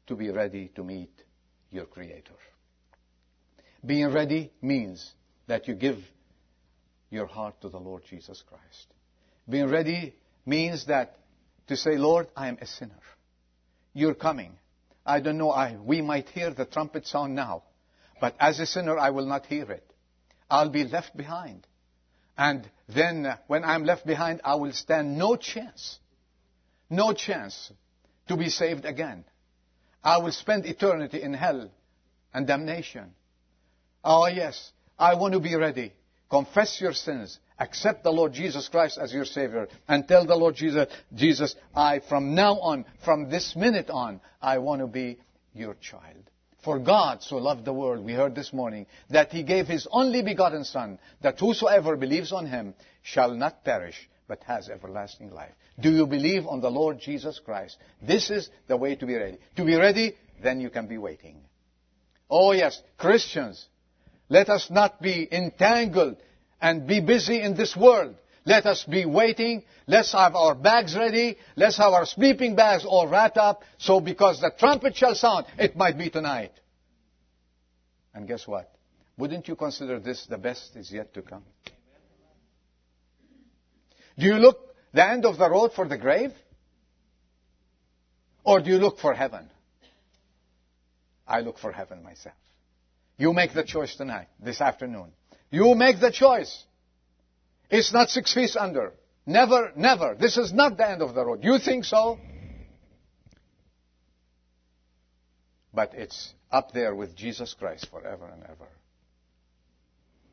to 0.07 0.15
be 0.15 0.31
ready 0.31 0.71
to 0.75 0.85
meet 0.85 1.11
your 1.71 1.85
Creator. 1.85 2.33
Being 3.85 4.13
ready 4.13 4.53
means 4.61 5.13
that 5.47 5.69
you 5.69 5.75
give 5.75 5.99
your 7.11 7.27
heart 7.27 7.61
to 7.63 7.69
the 7.69 7.79
Lord 7.79 8.03
Jesus 8.09 8.43
Christ. 8.47 8.87
Being 9.49 9.69
ready 9.69 10.15
means 10.45 10.87
that 10.87 11.19
to 11.69 11.77
say, 11.77 11.97
Lord, 11.97 12.29
I 12.37 12.49
am 12.49 12.59
a 12.61 12.67
sinner. 12.67 13.01
You're 13.95 14.15
coming. 14.15 14.59
I 15.05 15.21
don't 15.21 15.39
know, 15.39 15.51
I, 15.51 15.77
we 15.77 16.03
might 16.03 16.29
hear 16.29 16.51
the 16.51 16.67
trumpet 16.67 17.07
sound 17.07 17.35
now, 17.35 17.63
but 18.21 18.35
as 18.39 18.61
a 18.61 18.67
sinner, 18.67 18.99
I 18.99 19.11
will 19.11 19.27
not 19.27 19.47
hear 19.47 19.71
it. 19.71 19.91
I'll 20.51 20.69
be 20.69 20.85
left 20.85 21.17
behind. 21.17 21.67
And 22.37 22.69
then 22.89 23.25
uh, 23.27 23.37
when 23.47 23.65
I'm 23.65 23.85
left 23.85 24.07
behind, 24.07 24.43
I 24.45 24.57
will 24.57 24.73
stand 24.73 25.19
no 25.19 25.37
chance, 25.37 25.99
no 26.91 27.13
chance 27.13 27.73
to 28.29 28.37
be 28.37 28.49
saved 28.49 28.85
again. 28.85 29.25
I 30.03 30.19
will 30.19 30.33
spend 30.33 30.67
eternity 30.67 31.23
in 31.23 31.35
hell 31.35 31.71
and 32.33 32.47
damnation. 32.47 33.15
Oh 34.05 34.27
yes, 34.27 34.73
I 34.99 35.15
want 35.15 35.35
to 35.35 35.41
be 35.41 35.55
ready. 35.55 35.93
Confess 36.31 36.81
your 36.81 36.93
sins. 36.93 37.39
Accept 37.59 38.05
the 38.05 38.13
Lord 38.13 38.33
Jesus 38.33 38.69
Christ 38.69 38.99
as 38.99 39.13
your 39.13 39.25
Savior. 39.25 39.69
And 39.89 40.07
tell 40.07 40.25
the 40.27 40.37
Lord 40.37 40.55
Jesus, 40.55 40.87
Jesus, 41.15 41.57
I, 41.75 42.01
from 42.01 42.35
now 42.35 42.55
on, 42.61 42.85
from 43.05 43.29
this 43.29 43.57
minute 43.57 43.91
on, 43.91 44.21
I 44.41 44.59
want 44.59 44.81
to 44.81 44.87
be 44.87 45.19
your 45.55 45.75
child. 45.75 46.31
For 46.63 46.79
God 46.79 47.23
so 47.23 47.37
loved 47.37 47.65
the 47.65 47.73
world, 47.73 48.05
we 48.05 48.13
heard 48.13 48.35
this 48.35 48.53
morning, 48.53 48.87
that 49.11 49.33
He 49.33 49.43
gave 49.43 49.67
His 49.67 49.89
only 49.91 50.23
begotten 50.23 50.65
Son, 50.65 50.99
that 51.23 51.41
whosoever 51.41 51.97
believes 51.97 52.33
on 52.33 52.47
Him 52.47 52.75
shall 53.03 53.35
not 53.35 53.65
perish, 53.65 54.09
but 54.29 54.45
has 54.45 54.69
everlasting 54.69 55.31
life. 55.31 55.55
Do 55.81 55.91
you 55.91 56.07
believe 56.07 56.47
on 56.47 56.61
the 56.61 56.71
Lord 56.71 57.01
Jesus 57.01 57.41
Christ? 57.45 57.79
This 58.01 58.31
is 58.31 58.51
the 58.69 58.77
way 58.77 58.95
to 58.95 59.07
be 59.07 59.15
ready. 59.15 59.39
To 59.57 59.65
be 59.65 59.75
ready, 59.75 60.15
then 60.43 60.61
you 60.61 60.71
can 60.71 60.87
be 60.87 60.99
waiting. 60.99 61.41
Oh 62.31 62.53
yes, 62.53 62.81
Christians, 62.99 63.67
let 64.29 64.51
us 64.51 64.71
not 64.71 65.01
be 65.01 65.27
entangled 65.33 66.19
and 66.61 66.87
be 66.87 67.01
busy 67.01 67.41
in 67.41 67.57
this 67.57 67.75
world. 67.75 68.15
Let 68.45 68.67
us 68.67 68.85
be 68.85 69.05
waiting. 69.05 69.65
Let's 69.87 70.13
have 70.13 70.35
our 70.35 70.55
bags 70.55 70.95
ready. 70.95 71.37
Let's 71.57 71.77
have 71.79 71.93
our 71.93 72.07
sleeping 72.07 72.55
bags 72.55 72.85
all 72.85 73.09
wrapped 73.09 73.39
up. 73.39 73.63
So 73.79 74.01
because 74.01 74.41
the 74.41 74.53
trumpet 74.59 74.97
shall 74.97 75.15
sound, 75.15 75.47
it 75.59 75.77
might 75.77 75.99
be 75.99 76.11
tonight. 76.11 76.53
And 78.15 78.27
guess 78.27 78.47
what? 78.47 78.73
Wouldn't 79.17 79.49
you 79.49 79.57
consider 79.57 79.99
this 79.99 80.27
the 80.27 80.39
best 80.39 80.77
is 80.77 80.91
yet 80.93 81.13
to 81.15 81.23
come? 81.23 81.45
Do 84.19 84.27
you 84.27 84.35
look 84.35 84.59
the 84.93 85.07
end 85.07 85.25
of 85.25 85.39
the 85.39 85.49
road 85.49 85.73
for 85.73 85.87
the 85.87 85.97
grave? 85.97 86.33
Or 88.45 88.61
do 88.61 88.71
you 88.71 88.79
look 88.79 88.99
for 88.99 89.15
heaven? 89.15 89.49
I 91.27 91.41
look 91.41 91.59
for 91.59 91.71
heaven 91.71 92.03
myself. 92.03 92.35
You 93.17 93.33
make 93.33 93.53
the 93.53 93.65
choice 93.65 93.95
tonight, 93.97 94.29
this 94.41 94.61
afternoon. 94.61 95.13
You 95.51 95.75
make 95.75 96.01
the 96.01 96.11
choice. 96.11 96.65
It's 97.71 97.93
not 97.93 98.09
six 98.09 98.33
feet 98.33 98.57
under. 98.57 98.95
Never, 99.27 99.73
never. 99.77 100.17
This 100.19 100.39
is 100.39 100.53
not 100.53 100.79
the 100.79 100.89
end 100.89 101.03
of 101.03 101.15
the 101.15 101.25
road. 101.25 101.45
You 101.45 101.59
think 101.59 101.85
so? 101.85 102.19
But 105.75 105.93
it's 105.95 106.33
up 106.51 106.73
there 106.73 106.95
with 106.95 107.15
Jesus 107.15 107.55
Christ 107.55 107.89
forever 107.91 108.27
and 108.27 108.43
ever. 108.45 108.69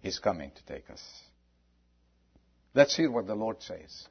He's 0.01 0.19
coming 0.19 0.51
to 0.51 0.73
take 0.73 0.89
us. 0.89 1.03
Let's 2.75 2.95
hear 2.95 3.09
what 3.09 3.25
the 3.25 3.35
Lord 3.35 3.63
says. 3.63 4.07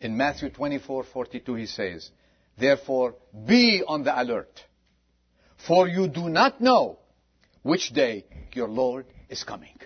In 0.00 0.16
Matthew 0.16 0.50
24:42 0.50 1.58
he 1.58 1.66
says, 1.66 2.10
Therefore 2.56 3.16
be 3.46 3.82
on 3.86 4.04
the 4.04 4.18
alert, 4.18 4.64
for 5.66 5.88
you 5.88 6.06
do 6.06 6.28
not 6.28 6.60
know 6.60 7.00
which 7.62 7.92
day 7.92 8.24
your 8.52 8.68
Lord 8.68 9.06
is 9.28 9.42
coming. 9.42 9.76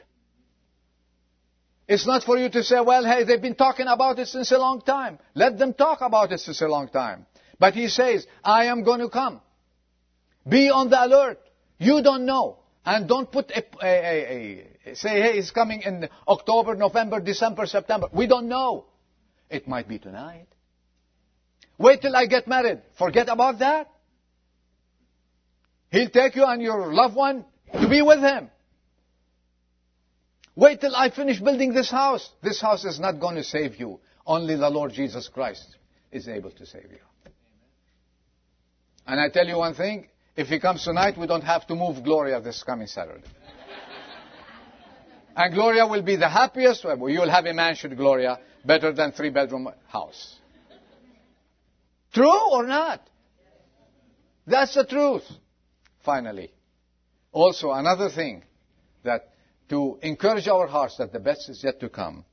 It's 1.88 2.06
not 2.06 2.22
for 2.24 2.36
you 2.36 2.50
to 2.50 2.62
say, 2.62 2.80
well, 2.80 3.02
hey, 3.02 3.24
they've 3.24 3.40
been 3.40 3.54
talking 3.54 3.86
about 3.86 4.18
it 4.18 4.28
since 4.28 4.52
a 4.52 4.58
long 4.58 4.82
time. 4.82 5.18
Let 5.34 5.56
them 5.56 5.72
talk 5.72 6.02
about 6.02 6.30
it 6.32 6.40
since 6.40 6.60
a 6.60 6.68
long 6.68 6.88
time. 6.88 7.24
But 7.58 7.72
he 7.72 7.88
says, 7.88 8.26
I 8.44 8.66
am 8.66 8.82
going 8.84 9.00
to 9.00 9.08
come. 9.08 9.40
Be 10.46 10.68
on 10.68 10.90
the 10.90 11.02
alert. 11.02 11.40
You 11.78 12.02
don't 12.02 12.26
know. 12.26 12.58
And 12.84 13.08
don't 13.08 13.32
put 13.32 13.50
a, 13.50 13.64
a, 13.82 13.86
a, 13.86 14.32
a, 14.32 14.66
say, 14.94 15.20
hey, 15.20 15.38
it's 15.38 15.50
coming 15.50 15.82
in 15.82 16.08
October, 16.26 16.74
November, 16.74 17.20
December, 17.20 17.66
September. 17.66 18.08
We 18.12 18.26
don't 18.26 18.48
know. 18.48 18.86
It 19.50 19.66
might 19.66 19.88
be 19.88 19.98
tonight. 19.98 20.46
Wait 21.78 22.00
till 22.00 22.14
I 22.14 22.26
get 22.26 22.48
married. 22.48 22.82
Forget 22.98 23.28
about 23.28 23.60
that. 23.60 23.88
He'll 25.90 26.10
take 26.10 26.36
you 26.36 26.44
and 26.44 26.60
your 26.60 26.92
loved 26.92 27.14
one 27.14 27.44
to 27.72 27.88
be 27.88 28.02
with 28.02 28.20
him. 28.20 28.50
Wait 30.54 30.80
till 30.80 30.94
I 30.94 31.10
finish 31.10 31.40
building 31.40 31.72
this 31.72 31.90
house. 31.90 32.28
This 32.42 32.60
house 32.60 32.84
is 32.84 32.98
not 32.98 33.20
going 33.20 33.36
to 33.36 33.44
save 33.44 33.76
you. 33.76 34.00
Only 34.26 34.56
the 34.56 34.68
Lord 34.68 34.92
Jesus 34.92 35.28
Christ 35.28 35.76
is 36.10 36.28
able 36.28 36.50
to 36.50 36.66
save 36.66 36.90
you. 36.90 37.32
And 39.06 39.20
I 39.20 39.30
tell 39.30 39.46
you 39.46 39.56
one 39.56 39.74
thing, 39.74 40.08
if 40.36 40.48
he 40.48 40.58
comes 40.58 40.84
tonight, 40.84 41.16
we 41.16 41.26
don't 41.26 41.42
have 41.42 41.66
to 41.68 41.74
move 41.74 42.04
Gloria 42.04 42.40
this 42.40 42.62
coming 42.62 42.86
Saturday. 42.86 43.24
And 45.38 45.54
Gloria 45.54 45.86
will 45.86 46.02
be 46.02 46.16
the 46.16 46.28
happiest. 46.28 46.82
You'll 46.82 47.30
have 47.30 47.46
a 47.46 47.54
mansion, 47.54 47.94
Gloria, 47.94 48.40
better 48.64 48.92
than 48.92 49.12
three 49.12 49.30
bedroom 49.30 49.68
house. 49.86 50.34
True 52.12 52.50
or 52.50 52.66
not? 52.66 53.08
That's 54.48 54.74
the 54.74 54.84
truth. 54.84 55.22
Finally. 56.04 56.52
Also, 57.30 57.70
another 57.70 58.10
thing 58.10 58.42
that 59.04 59.32
to 59.68 60.00
encourage 60.02 60.48
our 60.48 60.66
hearts 60.66 60.96
that 60.96 61.12
the 61.12 61.20
best 61.20 61.48
is 61.48 61.62
yet 61.62 61.78
to 61.80 61.88
come, 61.88 62.24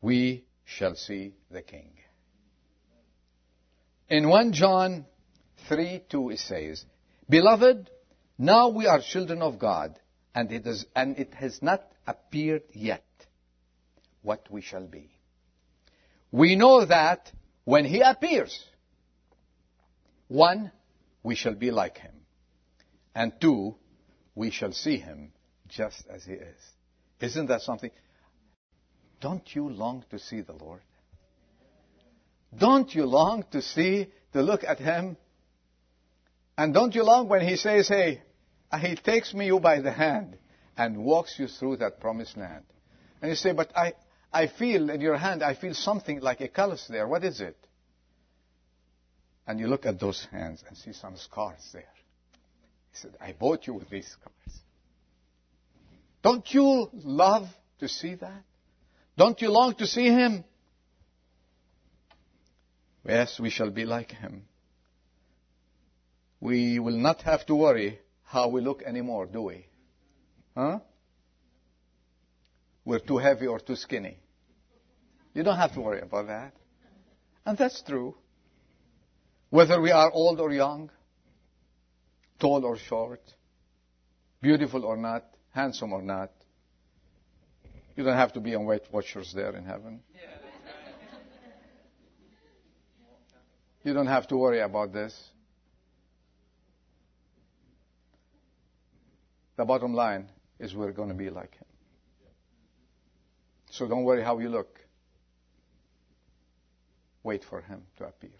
we 0.00 0.44
shall 0.64 0.94
see 0.94 1.34
the 1.50 1.62
King. 1.62 1.90
In 4.08 4.28
1 4.28 4.52
John 4.52 5.06
3 5.68 6.04
2 6.08 6.30
it 6.30 6.38
says, 6.38 6.84
Beloved, 7.28 7.90
now 8.38 8.68
we 8.68 8.86
are 8.86 9.00
children 9.00 9.42
of 9.42 9.58
God, 9.58 9.98
and 10.36 10.52
it, 10.52 10.66
is, 10.66 10.86
and 10.94 11.18
it 11.18 11.34
has 11.34 11.60
not 11.62 11.82
appeared 12.06 12.62
yet 12.72 13.04
what 14.22 14.46
we 14.50 14.60
shall 14.60 14.86
be. 14.86 15.10
We 16.30 16.56
know 16.56 16.84
that 16.84 17.30
when 17.64 17.84
He 17.84 18.00
appears, 18.00 18.58
one, 20.28 20.72
we 21.22 21.34
shall 21.34 21.54
be 21.54 21.70
like 21.70 21.98
Him, 21.98 22.14
and 23.14 23.32
two, 23.40 23.76
we 24.34 24.50
shall 24.50 24.72
see 24.72 24.96
Him 24.96 25.32
just 25.68 26.04
as 26.08 26.24
He 26.24 26.32
is. 26.32 26.58
Isn't 27.20 27.46
that 27.46 27.60
something? 27.60 27.90
Don't 29.20 29.54
you 29.54 29.68
long 29.68 30.04
to 30.10 30.18
see 30.18 30.40
the 30.40 30.52
Lord? 30.54 30.80
Don't 32.56 32.92
you 32.94 33.04
long 33.04 33.44
to 33.52 33.62
see, 33.62 34.08
to 34.32 34.42
look 34.42 34.64
at 34.64 34.78
Him? 34.78 35.16
And 36.58 36.74
don't 36.74 36.94
you 36.94 37.04
long 37.04 37.28
when 37.28 37.46
He 37.46 37.56
says, 37.56 37.88
hey, 37.88 38.22
He 38.80 38.96
takes 38.96 39.32
me 39.34 39.46
you 39.46 39.60
by 39.60 39.80
the 39.80 39.92
hand 39.92 40.38
and 40.76 41.04
walks 41.04 41.38
you 41.38 41.46
through 41.46 41.76
that 41.76 42.00
promised 42.00 42.36
land. 42.36 42.64
And 43.20 43.30
you 43.30 43.36
say, 43.36 43.52
but 43.52 43.76
I, 43.76 43.94
I 44.32 44.46
feel 44.46 44.90
in 44.90 45.00
your 45.00 45.16
hand, 45.16 45.42
I 45.42 45.54
feel 45.54 45.74
something 45.74 46.20
like 46.20 46.40
a 46.40 46.48
callus 46.48 46.86
there. 46.88 47.06
What 47.06 47.24
is 47.24 47.40
it? 47.40 47.56
And 49.46 49.60
you 49.60 49.66
look 49.66 49.86
at 49.86 50.00
those 50.00 50.26
hands 50.30 50.62
and 50.66 50.76
see 50.76 50.92
some 50.92 51.16
scars 51.16 51.68
there. 51.72 51.82
He 52.90 52.98
said, 52.98 53.16
I 53.20 53.32
bought 53.32 53.66
you 53.66 53.74
with 53.74 53.90
these 53.90 54.08
scars. 54.08 54.60
Don't 56.22 56.46
you 56.52 56.88
love 56.92 57.48
to 57.80 57.88
see 57.88 58.14
that? 58.14 58.42
Don't 59.16 59.40
you 59.42 59.50
long 59.50 59.74
to 59.74 59.86
see 59.86 60.06
Him? 60.06 60.44
Yes, 63.04 63.38
we 63.40 63.50
shall 63.50 63.70
be 63.70 63.84
like 63.84 64.12
Him. 64.12 64.44
We 66.40 66.78
will 66.78 66.96
not 66.96 67.22
have 67.22 67.44
to 67.46 67.54
worry 67.54 67.98
how 68.24 68.48
we 68.48 68.60
look 68.60 68.82
anymore, 68.82 69.26
do 69.26 69.42
we? 69.42 69.66
Huh? 70.54 70.80
We're 72.84 72.98
too 72.98 73.18
heavy 73.18 73.46
or 73.46 73.60
too 73.60 73.76
skinny. 73.76 74.18
You 75.34 75.42
don't 75.42 75.56
have 75.56 75.72
to 75.74 75.80
worry 75.80 76.00
about 76.00 76.26
that. 76.26 76.52
And 77.46 77.56
that's 77.56 77.82
true. 77.82 78.14
Whether 79.50 79.80
we 79.80 79.90
are 79.90 80.10
old 80.10 80.40
or 80.40 80.52
young, 80.52 80.90
tall 82.38 82.64
or 82.64 82.76
short, 82.76 83.20
beautiful 84.40 84.84
or 84.84 84.96
not, 84.96 85.24
handsome 85.50 85.92
or 85.92 86.02
not. 86.02 86.30
You 87.96 88.04
don't 88.04 88.16
have 88.16 88.32
to 88.32 88.40
be 88.40 88.54
on 88.54 88.64
Weight 88.64 88.82
Watchers 88.90 89.32
there 89.34 89.54
in 89.56 89.64
heaven. 89.64 90.00
You 93.84 93.92
don't 93.92 94.06
have 94.06 94.28
to 94.28 94.36
worry 94.36 94.60
about 94.60 94.92
this. 94.92 95.12
The 99.56 99.64
bottom 99.64 99.92
line 99.92 100.28
is 100.62 100.74
we're 100.74 100.92
going 100.92 101.08
to 101.08 101.14
be 101.14 101.30
like 101.30 101.54
Him. 101.54 101.66
So 103.70 103.86
don't 103.86 104.04
worry 104.04 104.22
how 104.22 104.38
you 104.38 104.48
look. 104.48 104.80
Wait 107.22 107.44
for 107.44 107.60
Him 107.60 107.82
to 107.98 108.04
appear. 108.04 108.30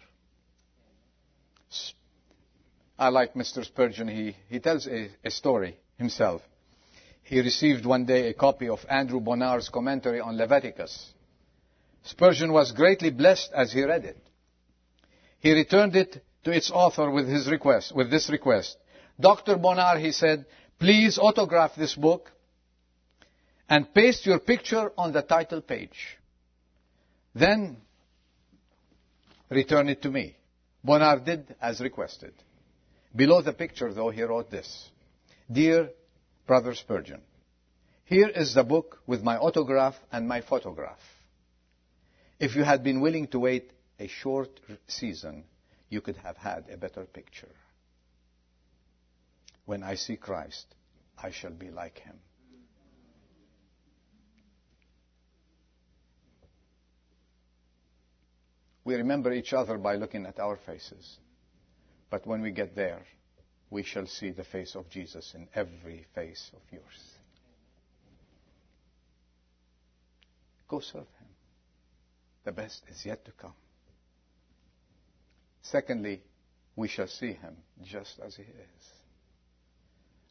I 2.97 3.09
like 3.09 3.33
Mr. 3.33 3.65
Spurgeon. 3.65 4.07
He, 4.07 4.35
he 4.49 4.59
tells 4.59 4.87
a, 4.87 5.09
a 5.23 5.31
story 5.31 5.77
himself 5.97 6.41
he 7.23 7.39
received 7.39 7.85
one 7.85 8.05
day 8.05 8.27
a 8.27 8.33
copy 8.33 8.67
of 8.67 8.85
Andrew 8.89 9.19
Bonar's 9.19 9.69
commentary 9.69 10.19
on 10.19 10.37
Leviticus. 10.37 11.13
Spurgeon 12.03 12.51
was 12.51 12.73
greatly 12.73 13.11
blessed 13.11 13.51
as 13.53 13.71
he 13.71 13.83
read 13.83 14.03
it. 14.03 14.17
He 15.39 15.53
returned 15.53 15.95
it 15.95 16.21
to 16.43 16.51
its 16.51 16.69
author 16.69 17.09
with 17.09 17.27
his 17.27 17.49
request, 17.49 17.95
with 17.95 18.11
this 18.11 18.29
request. 18.29 18.77
Dr. 19.19 19.55
Bonar, 19.55 19.97
he 19.99 20.11
said, 20.11 20.45
please 20.79 21.17
autograph 21.17 21.75
this 21.75 21.95
book 21.95 22.31
and 23.69 23.93
paste 23.93 24.25
your 24.25 24.39
picture 24.39 24.91
on 24.97 25.13
the 25.13 25.21
title 25.21 25.61
page. 25.61 26.17
Then 27.33 27.77
return 29.49 29.89
it 29.89 30.01
to 30.03 30.09
me. 30.09 30.35
Bonar 30.83 31.19
did 31.19 31.55
as 31.61 31.79
requested. 31.79 32.33
Below 33.15 33.41
the 33.41 33.53
picture, 33.53 33.93
though, 33.93 34.09
he 34.09 34.23
wrote 34.23 34.49
this. 34.49 34.89
Dear 35.51 35.89
Brother 36.47 36.73
Spurgeon. 36.73 37.21
Here 38.05 38.27
is 38.27 38.53
the 38.53 38.63
book 38.63 38.99
with 39.07 39.23
my 39.23 39.37
autograph 39.37 39.95
and 40.11 40.27
my 40.27 40.41
photograph. 40.41 40.99
If 42.39 42.55
you 42.55 42.63
had 42.63 42.83
been 42.83 42.99
willing 42.99 43.27
to 43.27 43.39
wait 43.39 43.71
a 43.99 44.07
short 44.07 44.59
season, 44.87 45.45
you 45.89 46.01
could 46.01 46.17
have 46.17 46.35
had 46.35 46.65
a 46.71 46.77
better 46.77 47.05
picture. 47.05 47.55
When 49.65 49.83
I 49.83 49.95
see 49.95 50.17
Christ, 50.17 50.75
I 51.17 51.31
shall 51.31 51.51
be 51.51 51.69
like 51.69 51.99
him. 51.99 52.19
We 58.85 58.95
remember 58.95 59.31
each 59.31 59.53
other 59.53 59.77
by 59.77 59.95
looking 59.95 60.25
at 60.25 60.39
our 60.39 60.57
faces. 60.57 61.17
But 62.09 62.27
when 62.27 62.41
we 62.41 62.51
get 62.51 62.75
there, 62.75 63.05
we 63.69 63.83
shall 63.83 64.05
see 64.05 64.31
the 64.31 64.43
face 64.43 64.75
of 64.75 64.89
Jesus 64.89 65.33
in 65.33 65.47
every 65.55 66.05
face 66.13 66.51
of 66.53 66.61
yours. 66.71 67.15
Go 70.67 70.79
serve 70.79 71.07
Him. 71.19 71.27
The 72.43 72.51
best 72.51 72.83
is 72.89 73.05
yet 73.05 73.23
to 73.25 73.31
come. 73.31 73.53
Secondly, 75.61 76.21
we 76.75 76.87
shall 76.87 77.07
see 77.07 77.33
Him 77.33 77.55
just 77.83 78.19
as 78.19 78.35
He 78.35 78.43
is. 78.43 78.92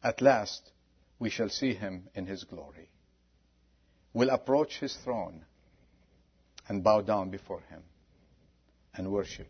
At 0.03 0.21
last, 0.21 0.71
we 1.19 1.29
shall 1.29 1.49
see 1.49 1.73
Him 1.73 2.09
in 2.13 2.25
His 2.25 2.43
glory. 2.43 2.89
We'll 4.13 4.29
approach 4.29 4.79
His 4.79 4.95
throne 4.97 5.45
and 6.67 6.83
bow 6.83 7.01
down 7.01 7.29
before 7.29 7.61
Him 7.69 7.83
and 8.95 9.11
worship 9.11 9.47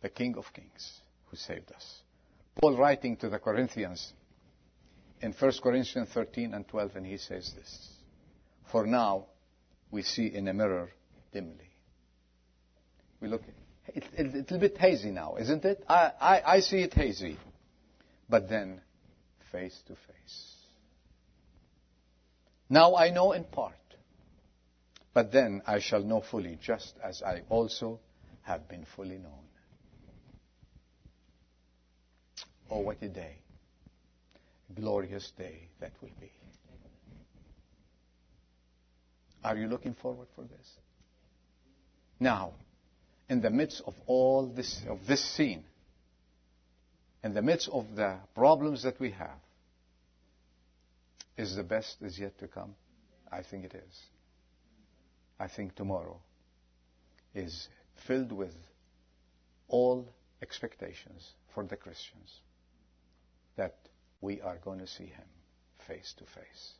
the 0.00 0.08
King 0.08 0.36
of 0.36 0.52
Kings 0.52 1.00
who 1.26 1.36
saved 1.36 1.72
us. 1.72 2.02
Paul 2.60 2.76
writing 2.76 3.16
to 3.16 3.28
the 3.28 3.38
Corinthians 3.38 4.12
in 5.20 5.32
1 5.32 5.52
Corinthians 5.62 6.08
13 6.12 6.54
and 6.54 6.68
12, 6.68 6.96
and 6.96 7.06
he 7.06 7.16
says 7.16 7.52
this 7.56 7.88
For 8.70 8.86
now 8.86 9.26
we 9.90 10.02
see 10.02 10.26
in 10.26 10.46
a 10.48 10.52
mirror 10.52 10.90
dimly. 11.32 11.70
We 13.20 13.28
look, 13.28 13.42
it's, 13.88 14.06
a 14.18 14.22
little 14.22 14.58
bit 14.58 14.76
hazy 14.76 15.10
now, 15.10 15.36
isn't 15.36 15.64
it? 15.64 15.82
I, 15.88 16.12
I, 16.20 16.42
I 16.44 16.60
see 16.60 16.78
it 16.78 16.92
hazy. 16.92 17.38
But 18.28 18.48
then, 18.48 18.80
face 19.54 19.80
to 19.86 19.94
face. 19.94 20.54
Now 22.68 22.96
I 22.96 23.10
know 23.10 23.32
in 23.32 23.44
part. 23.44 23.74
But 25.12 25.30
then 25.30 25.62
I 25.64 25.78
shall 25.78 26.02
know 26.02 26.22
fully, 26.28 26.58
just 26.60 26.94
as 27.02 27.22
I 27.22 27.42
also 27.48 28.00
have 28.42 28.68
been 28.68 28.84
fully 28.96 29.18
known. 29.18 29.44
Oh, 32.68 32.80
what 32.80 33.00
a 33.00 33.08
day. 33.08 33.36
Glorious 34.74 35.30
day 35.38 35.68
that 35.80 35.92
will 36.02 36.10
be. 36.20 36.32
Are 39.44 39.56
you 39.56 39.68
looking 39.68 39.94
forward 39.94 40.26
for 40.34 40.42
this? 40.42 40.68
Now, 42.18 42.54
in 43.28 43.40
the 43.40 43.50
midst 43.50 43.82
of 43.86 43.94
all 44.06 44.46
this, 44.46 44.80
of 44.88 45.06
this 45.06 45.22
scene, 45.36 45.62
in 47.22 47.34
the 47.34 47.42
midst 47.42 47.68
of 47.68 47.86
the 47.94 48.16
problems 48.34 48.82
that 48.82 48.98
we 48.98 49.12
have, 49.12 49.43
is 51.36 51.56
the 51.56 51.62
best 51.62 51.96
is 52.02 52.18
yet 52.18 52.38
to 52.38 52.48
come? 52.48 52.74
I 53.30 53.42
think 53.42 53.64
it 53.64 53.74
is. 53.74 54.00
I 55.38 55.48
think 55.48 55.74
tomorrow 55.74 56.20
is 57.34 57.68
filled 58.06 58.32
with 58.32 58.54
all 59.68 60.08
expectations 60.42 61.32
for 61.54 61.64
the 61.64 61.76
Christians 61.76 62.40
that 63.56 63.74
we 64.20 64.40
are 64.40 64.58
going 64.58 64.78
to 64.78 64.86
see 64.86 65.06
Him 65.06 65.26
face 65.88 66.14
to 66.18 66.24
face. 66.24 66.72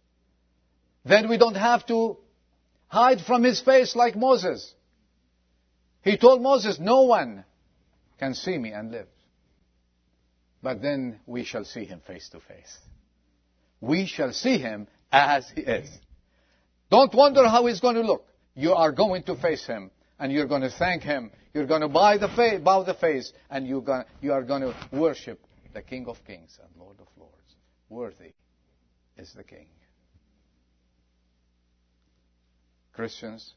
Then 1.04 1.28
we 1.28 1.36
don't 1.36 1.56
have 1.56 1.84
to 1.86 2.16
hide 2.86 3.20
from 3.20 3.42
His 3.42 3.60
face 3.60 3.96
like 3.96 4.16
Moses. 4.16 4.72
He 6.02 6.16
told 6.16 6.40
Moses, 6.40 6.78
No 6.78 7.02
one 7.02 7.44
can 8.18 8.34
see 8.34 8.56
me 8.56 8.72
and 8.72 8.90
live. 8.90 9.08
But 10.62 10.80
then 10.80 11.20
we 11.26 11.44
shall 11.44 11.64
see 11.64 11.84
Him 11.84 12.00
face 12.06 12.28
to 12.30 12.40
face. 12.40 12.78
We 13.84 14.06
shall 14.06 14.32
see 14.32 14.56
Him 14.58 14.88
as 15.12 15.46
He 15.54 15.60
is. 15.60 15.88
Don't 16.90 17.14
wonder 17.14 17.46
how 17.46 17.66
He's 17.66 17.80
going 17.80 17.96
to 17.96 18.02
look. 18.02 18.26
You 18.54 18.72
are 18.72 18.92
going 18.92 19.24
to 19.24 19.36
face 19.36 19.66
Him 19.66 19.90
and 20.18 20.32
you're 20.32 20.46
going 20.46 20.62
to 20.62 20.70
thank 20.70 21.02
Him. 21.02 21.30
You're 21.52 21.66
going 21.66 21.82
to 21.82 21.88
bow 21.88 22.16
the 22.16 22.28
face, 22.28 22.60
bow 22.60 22.82
the 22.82 22.94
face 22.94 23.32
and 23.50 23.66
you're 23.66 23.82
going, 23.82 24.04
you 24.22 24.32
are 24.32 24.42
going 24.42 24.62
to 24.62 24.74
worship 24.90 25.38
the 25.74 25.82
King 25.82 26.06
of 26.06 26.16
Kings 26.26 26.58
and 26.62 26.70
Lord 26.80 26.96
of 26.98 27.08
Lords. 27.18 27.34
Worthy 27.90 28.32
is 29.18 29.32
the 29.34 29.44
King. 29.44 29.66
Christians, 32.94 33.52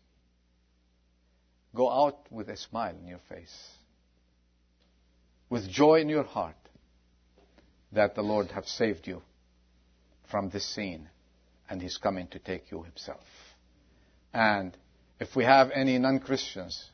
go 1.73 1.89
out 1.89 2.29
with 2.31 2.49
a 2.49 2.57
smile 2.57 2.95
in 2.99 3.07
your 3.07 3.21
face, 3.29 3.55
with 5.49 5.69
joy 5.69 6.01
in 6.01 6.09
your 6.09 6.23
heart 6.23 6.55
that 7.93 8.15
the 8.15 8.23
Lord 8.23 8.51
have 8.51 8.65
saved 8.65 9.07
you 9.07 9.21
from 10.29 10.49
this 10.49 10.65
scene 10.65 11.09
and 11.69 11.81
He's 11.81 11.97
coming 11.97 12.27
to 12.27 12.39
take 12.39 12.71
you 12.71 12.83
Himself. 12.83 13.23
And 14.33 14.75
if 15.19 15.35
we 15.35 15.43
have 15.43 15.71
any 15.71 15.97
non-Christians, 15.97 16.89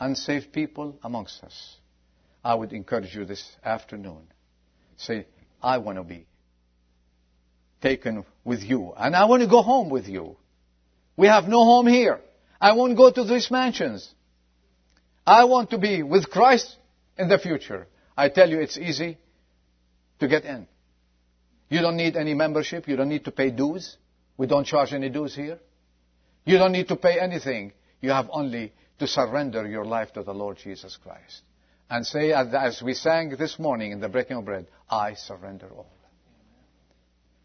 unsaved 0.00 0.52
people 0.52 0.98
amongst 1.02 1.42
us, 1.42 1.76
I 2.44 2.54
would 2.54 2.72
encourage 2.72 3.14
you 3.14 3.24
this 3.24 3.44
afternoon. 3.64 4.22
Say, 4.96 5.26
I 5.62 5.78
want 5.78 5.98
to 5.98 6.04
be 6.04 6.26
taken 7.80 8.24
with 8.44 8.62
you. 8.62 8.92
And 8.96 9.14
I 9.14 9.26
want 9.26 9.42
to 9.42 9.48
go 9.48 9.62
home 9.62 9.90
with 9.90 10.06
you. 10.08 10.36
We 11.16 11.26
have 11.26 11.44
no 11.44 11.64
home 11.64 11.86
here. 11.86 12.20
I 12.60 12.72
won't 12.72 12.96
go 12.96 13.10
to 13.10 13.24
these 13.24 13.50
mansions. 13.50 14.08
I 15.26 15.44
want 15.44 15.70
to 15.70 15.78
be 15.78 16.02
with 16.02 16.30
Christ 16.30 16.74
in 17.18 17.28
the 17.28 17.38
future. 17.38 17.86
I 18.16 18.28
tell 18.30 18.48
you, 18.48 18.60
it's 18.60 18.78
easy 18.78 19.18
to 20.20 20.28
get 20.28 20.44
in. 20.44 20.66
You 21.68 21.80
don't 21.80 21.96
need 21.96 22.16
any 22.16 22.34
membership. 22.34 22.88
You 22.88 22.96
don't 22.96 23.08
need 23.08 23.24
to 23.24 23.30
pay 23.30 23.50
dues. 23.50 23.96
We 24.36 24.46
don't 24.46 24.64
charge 24.64 24.92
any 24.92 25.08
dues 25.10 25.34
here. 25.34 25.58
You 26.44 26.58
don't 26.58 26.72
need 26.72 26.88
to 26.88 26.96
pay 26.96 27.20
anything. 27.20 27.72
You 28.00 28.10
have 28.10 28.28
only 28.32 28.72
to 28.98 29.06
surrender 29.06 29.66
your 29.66 29.84
life 29.84 30.12
to 30.14 30.22
the 30.22 30.32
Lord 30.32 30.56
Jesus 30.56 30.96
Christ. 30.96 31.42
And 31.90 32.06
say, 32.06 32.32
as 32.32 32.82
we 32.82 32.94
sang 32.94 33.30
this 33.38 33.58
morning 33.58 33.92
in 33.92 34.00
the 34.00 34.08
breaking 34.08 34.36
of 34.36 34.44
bread, 34.44 34.66
I 34.88 35.14
surrender 35.14 35.68
all. 35.74 35.90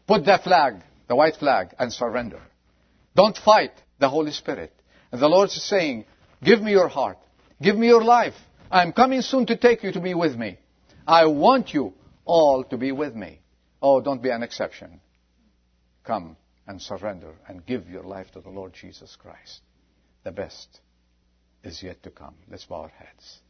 Put 0.06 0.26
that 0.26 0.44
flag, 0.44 0.82
the 1.08 1.16
white 1.16 1.36
flag, 1.36 1.74
and 1.78 1.92
surrender. 1.92 2.40
Don't 3.16 3.36
fight 3.36 3.72
the 3.98 4.08
Holy 4.08 4.32
Spirit. 4.32 4.72
And 5.12 5.20
the 5.20 5.28
Lord 5.28 5.48
is 5.48 5.62
saying, 5.62 6.04
give 6.42 6.60
me 6.60 6.72
your 6.72 6.88
heart. 6.88 7.18
Give 7.62 7.76
me 7.76 7.86
your 7.86 8.04
life. 8.04 8.34
I'm 8.70 8.92
coming 8.92 9.22
soon 9.22 9.46
to 9.46 9.56
take 9.56 9.82
you 9.82 9.92
to 9.92 10.00
be 10.00 10.14
with 10.14 10.36
me. 10.36 10.58
I 11.06 11.26
want 11.26 11.72
you 11.72 11.94
all 12.24 12.64
to 12.64 12.76
be 12.76 12.92
with 12.92 13.14
me. 13.14 13.40
Oh, 13.86 14.00
don't 14.00 14.22
be 14.22 14.30
an 14.30 14.42
exception. 14.42 14.98
Come 16.04 16.38
and 16.66 16.80
surrender 16.80 17.34
and 17.46 17.66
give 17.66 17.86
your 17.86 18.02
life 18.02 18.30
to 18.30 18.40
the 18.40 18.48
Lord 18.48 18.72
Jesus 18.72 19.14
Christ. 19.14 19.60
The 20.22 20.32
best 20.32 20.80
is 21.62 21.82
yet 21.82 22.02
to 22.04 22.10
come. 22.10 22.34
Let's 22.50 22.64
bow 22.64 22.84
our 22.84 22.88
heads. 22.88 23.40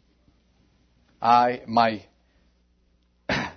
I, 1.22 1.62
my, 1.68 2.04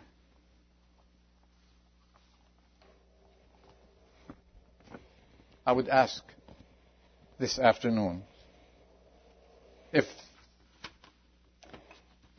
I 5.66 5.72
would 5.72 5.90
ask 5.90 6.24
this 7.40 7.58
afternoon 7.58 8.22
if 9.92 10.06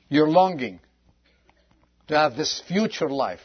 you're 0.08 0.30
longing 0.30 0.78
to 2.06 2.16
have 2.16 2.36
this 2.36 2.62
future 2.68 3.10
life, 3.10 3.40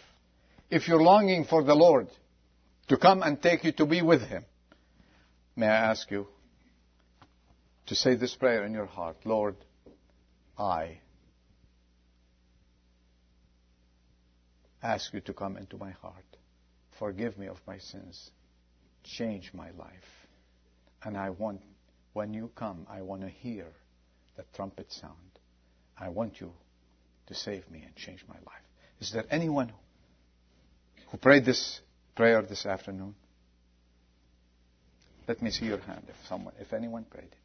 if 0.70 0.88
you're 0.88 1.02
longing 1.02 1.46
for 1.46 1.64
the 1.64 1.76
Lord 1.76 2.08
to 2.88 2.98
come 2.98 3.22
and 3.22 3.42
take 3.42 3.64
you 3.64 3.72
to 3.74 3.86
be 3.86 4.02
with 4.02 4.22
Him, 4.22 4.46
may 5.56 5.68
I 5.68 5.92
ask 5.92 6.10
you 6.12 6.28
to 7.88 7.96
say 7.96 8.16
this 8.16 8.36
prayer 8.36 8.66
in 8.66 8.74
your 8.74 8.86
heart 8.86 9.18
Lord, 9.26 9.56
I 10.58 11.00
ask 14.82 15.14
you 15.14 15.22
to 15.22 15.34
come 15.34 15.58
into 15.58 15.78
my 15.78 15.92
heart. 15.92 16.26
Forgive 17.00 17.38
me 17.38 17.48
of 17.48 17.58
my 17.66 17.78
sins. 17.78 18.32
Change 19.04 19.52
my 19.54 19.72
life. 19.72 20.28
And 21.04 21.18
I 21.18 21.32
want, 21.32 21.62
when 22.14 22.34
you 22.34 22.52
come, 22.56 22.86
I 22.90 23.02
want 23.02 23.22
to 23.22 23.30
hear 23.30 23.68
the 24.36 24.44
trumpet 24.56 24.92
sound. 24.92 25.18
I 25.98 26.10
want 26.10 26.40
you 26.40 26.54
to 27.28 27.36
save 27.36 27.70
me 27.70 27.84
and 27.86 27.96
change 27.96 28.24
my 28.28 28.36
life. 28.36 28.64
Is 29.00 29.12
there 29.12 29.26
anyone 29.30 29.72
who 31.14 31.20
prayed 31.20 31.46
this 31.46 31.80
prayer 32.16 32.42
this 32.42 32.66
afternoon? 32.66 33.14
Let 35.28 35.44
me 35.44 35.52
see 35.52 35.68
your 35.68 35.78
hand 35.78 36.06
if 36.10 36.16
someone, 36.28 36.56
if 36.60 36.74
anyone 36.74 37.04
prayed. 37.04 37.26
it. 37.26 37.38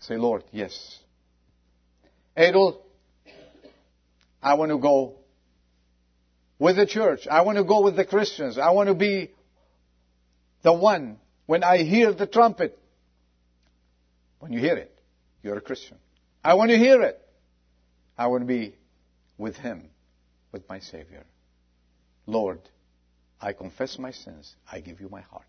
Say, 0.00 0.16
Lord, 0.16 0.42
yes. 0.50 0.98
Adel, 2.36 2.82
I 4.42 4.54
want 4.54 4.72
to 4.72 4.78
go 4.78 5.14
with 6.58 6.74
the 6.74 6.86
church. 6.86 7.28
I 7.30 7.42
want 7.42 7.56
to 7.56 7.64
go 7.64 7.82
with 7.82 7.94
the 7.94 8.04
Christians. 8.04 8.58
I 8.58 8.70
want 8.72 8.88
to 8.88 8.94
be 8.94 9.30
the 10.62 10.72
one 10.72 11.18
when 11.46 11.62
I 11.62 11.84
hear 11.84 12.12
the 12.12 12.26
trumpet. 12.26 12.76
When 14.40 14.52
you 14.52 14.58
hear 14.58 14.76
it, 14.76 14.92
you're 15.44 15.56
a 15.56 15.60
Christian. 15.60 15.98
I 16.42 16.54
want 16.54 16.72
to 16.72 16.78
hear 16.78 17.00
it. 17.00 17.20
I 18.16 18.26
want 18.26 18.42
to 18.42 18.46
be 18.46 18.74
with 19.38 19.54
Him, 19.56 19.88
with 20.50 20.68
my 20.68 20.80
Savior. 20.80 21.24
Lord, 22.28 22.60
I 23.40 23.54
confess 23.54 23.98
my 23.98 24.12
sins. 24.12 24.54
I 24.70 24.80
give 24.80 25.00
you 25.00 25.08
my 25.08 25.22
heart. 25.22 25.46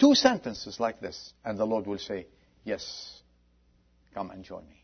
Two 0.00 0.14
sentences 0.14 0.80
like 0.80 0.98
this, 0.98 1.34
and 1.44 1.58
the 1.58 1.66
Lord 1.66 1.86
will 1.86 1.98
say, 1.98 2.26
Yes, 2.64 3.20
come 4.14 4.30
and 4.30 4.42
join 4.42 4.66
me. 4.66 4.82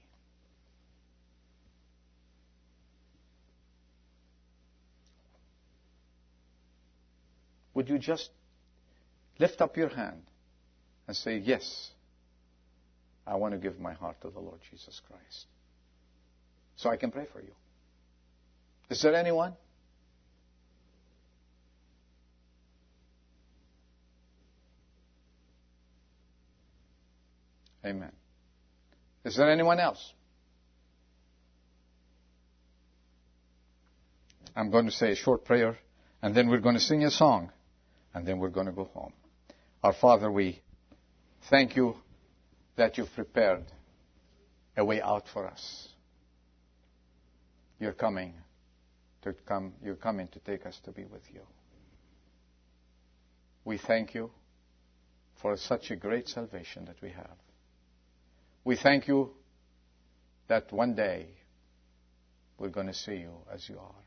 Would 7.72 7.88
you 7.88 7.98
just 7.98 8.28
lift 9.38 9.62
up 9.62 9.78
your 9.78 9.88
hand 9.88 10.22
and 11.08 11.16
say, 11.16 11.38
Yes, 11.38 11.92
I 13.26 13.36
want 13.36 13.54
to 13.54 13.58
give 13.58 13.80
my 13.80 13.94
heart 13.94 14.20
to 14.20 14.28
the 14.28 14.40
Lord 14.40 14.60
Jesus 14.70 15.00
Christ? 15.08 15.46
So 16.76 16.90
I 16.90 16.98
can 16.98 17.10
pray 17.10 17.26
for 17.32 17.40
you. 17.40 17.52
Is 18.90 19.00
there 19.00 19.14
anyone? 19.14 19.54
Amen. 27.84 28.12
Is 29.24 29.36
there 29.36 29.50
anyone 29.50 29.78
else? 29.78 30.12
I'm 34.56 34.70
going 34.70 34.86
to 34.86 34.92
say 34.92 35.12
a 35.12 35.16
short 35.16 35.44
prayer, 35.44 35.76
and 36.22 36.34
then 36.34 36.48
we're 36.48 36.60
going 36.60 36.76
to 36.76 36.80
sing 36.80 37.04
a 37.04 37.10
song, 37.10 37.50
and 38.14 38.26
then 38.26 38.38
we're 38.38 38.50
going 38.50 38.66
to 38.66 38.72
go 38.72 38.84
home. 38.84 39.12
Our 39.82 39.92
Father, 39.92 40.30
we 40.30 40.62
thank 41.50 41.76
you 41.76 41.96
that 42.76 42.96
you've 42.96 43.12
prepared 43.14 43.64
a 44.76 44.84
way 44.84 45.02
out 45.02 45.24
for 45.32 45.46
us. 45.46 45.88
You're 47.78 47.92
coming 47.92 48.34
to 49.22 49.34
come, 49.46 49.74
you're 49.82 49.96
coming 49.96 50.28
to 50.28 50.38
take 50.38 50.64
us 50.66 50.78
to 50.84 50.92
be 50.92 51.04
with 51.04 51.22
you. 51.32 51.40
We 53.64 53.78
thank 53.78 54.14
you 54.14 54.30
for 55.42 55.56
such 55.56 55.90
a 55.90 55.96
great 55.96 56.28
salvation 56.28 56.84
that 56.86 56.96
we 57.02 57.10
have. 57.10 57.36
We 58.64 58.76
thank 58.76 59.06
you 59.06 59.30
that 60.48 60.72
one 60.72 60.94
day 60.94 61.26
we're 62.58 62.70
going 62.70 62.86
to 62.86 62.94
see 62.94 63.16
you 63.16 63.34
as 63.52 63.68
you 63.68 63.78
are. 63.78 64.04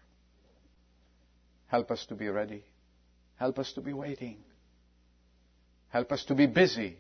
Help 1.68 1.91
us 1.91 2.05
to 2.08 2.16
be 2.16 2.28
ready. 2.28 2.64
Help 3.36 3.60
us 3.60 3.72
to 3.74 3.82
be 3.82 3.93
waiting. 3.93 4.38
Help 5.89 6.12
us 6.12 6.26
to 6.26 6.36
be 6.36 6.47
busy. 6.47 6.97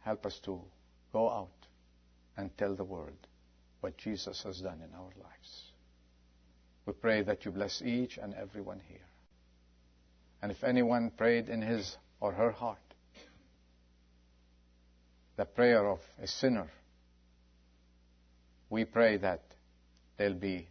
Help 0.00 0.26
us 0.26 0.40
to 0.44 0.60
go 1.12 1.30
out 1.30 1.48
and 2.36 2.50
tell 2.56 2.74
the 2.74 2.84
world 2.84 3.26
what 3.80 3.96
Jesus 3.96 4.42
has 4.42 4.60
done 4.60 4.80
in 4.82 4.94
our 4.94 5.12
lives. 5.22 5.72
We 6.84 6.94
pray 6.94 7.22
that 7.22 7.44
you 7.44 7.52
bless 7.52 7.80
each 7.82 8.18
and 8.18 8.34
every 8.34 8.62
one 8.62 8.80
here. 8.88 8.98
And 10.42 10.50
if 10.50 10.64
anyone 10.64 11.12
prayed 11.16 11.48
in 11.48 11.62
his 11.62 11.96
or 12.18 12.32
her 12.32 12.50
heart 12.50 12.78
the 15.40 15.46
prayer 15.46 15.88
of 15.88 16.00
a 16.22 16.26
sinner, 16.26 16.68
we 18.68 18.84
pray 18.84 19.16
that 19.16 19.40
they'll 20.18 20.34
be, 20.34 20.68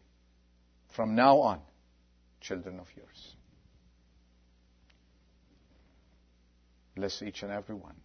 from 0.95 1.15
now 1.15 1.39
on, 1.39 1.59
children 2.39 2.79
of 2.79 2.85
yours. 2.95 3.35
Bless 6.95 7.19
each 7.23 7.41
and 7.41 7.51
every 7.51 7.73
one 7.73 7.95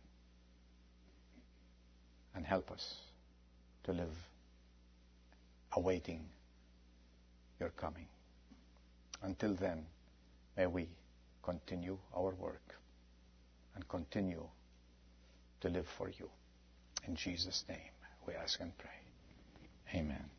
and 2.35 2.47
help 2.47 2.71
us 2.71 2.95
to 3.83 3.93
live 3.93 4.17
awaiting 5.75 6.25
your 7.61 7.69
coming. 7.77 8.07
Until 9.21 9.55
then, 9.55 9.85
may 10.57 10.67
we 10.67 10.89
continue 11.43 11.99
our 12.17 12.33
work 12.33 12.75
and 13.75 13.87
continue 13.87 14.49
to 15.61 15.69
live 15.69 15.87
for 15.99 16.09
you. 16.09 16.31
In 17.07 17.17
Jesus' 17.17 17.65
name, 17.69 17.79
we 18.27 18.35
ask 18.35 18.61
and 18.61 18.77
pray. 18.79 18.91
Amen. 20.01 20.31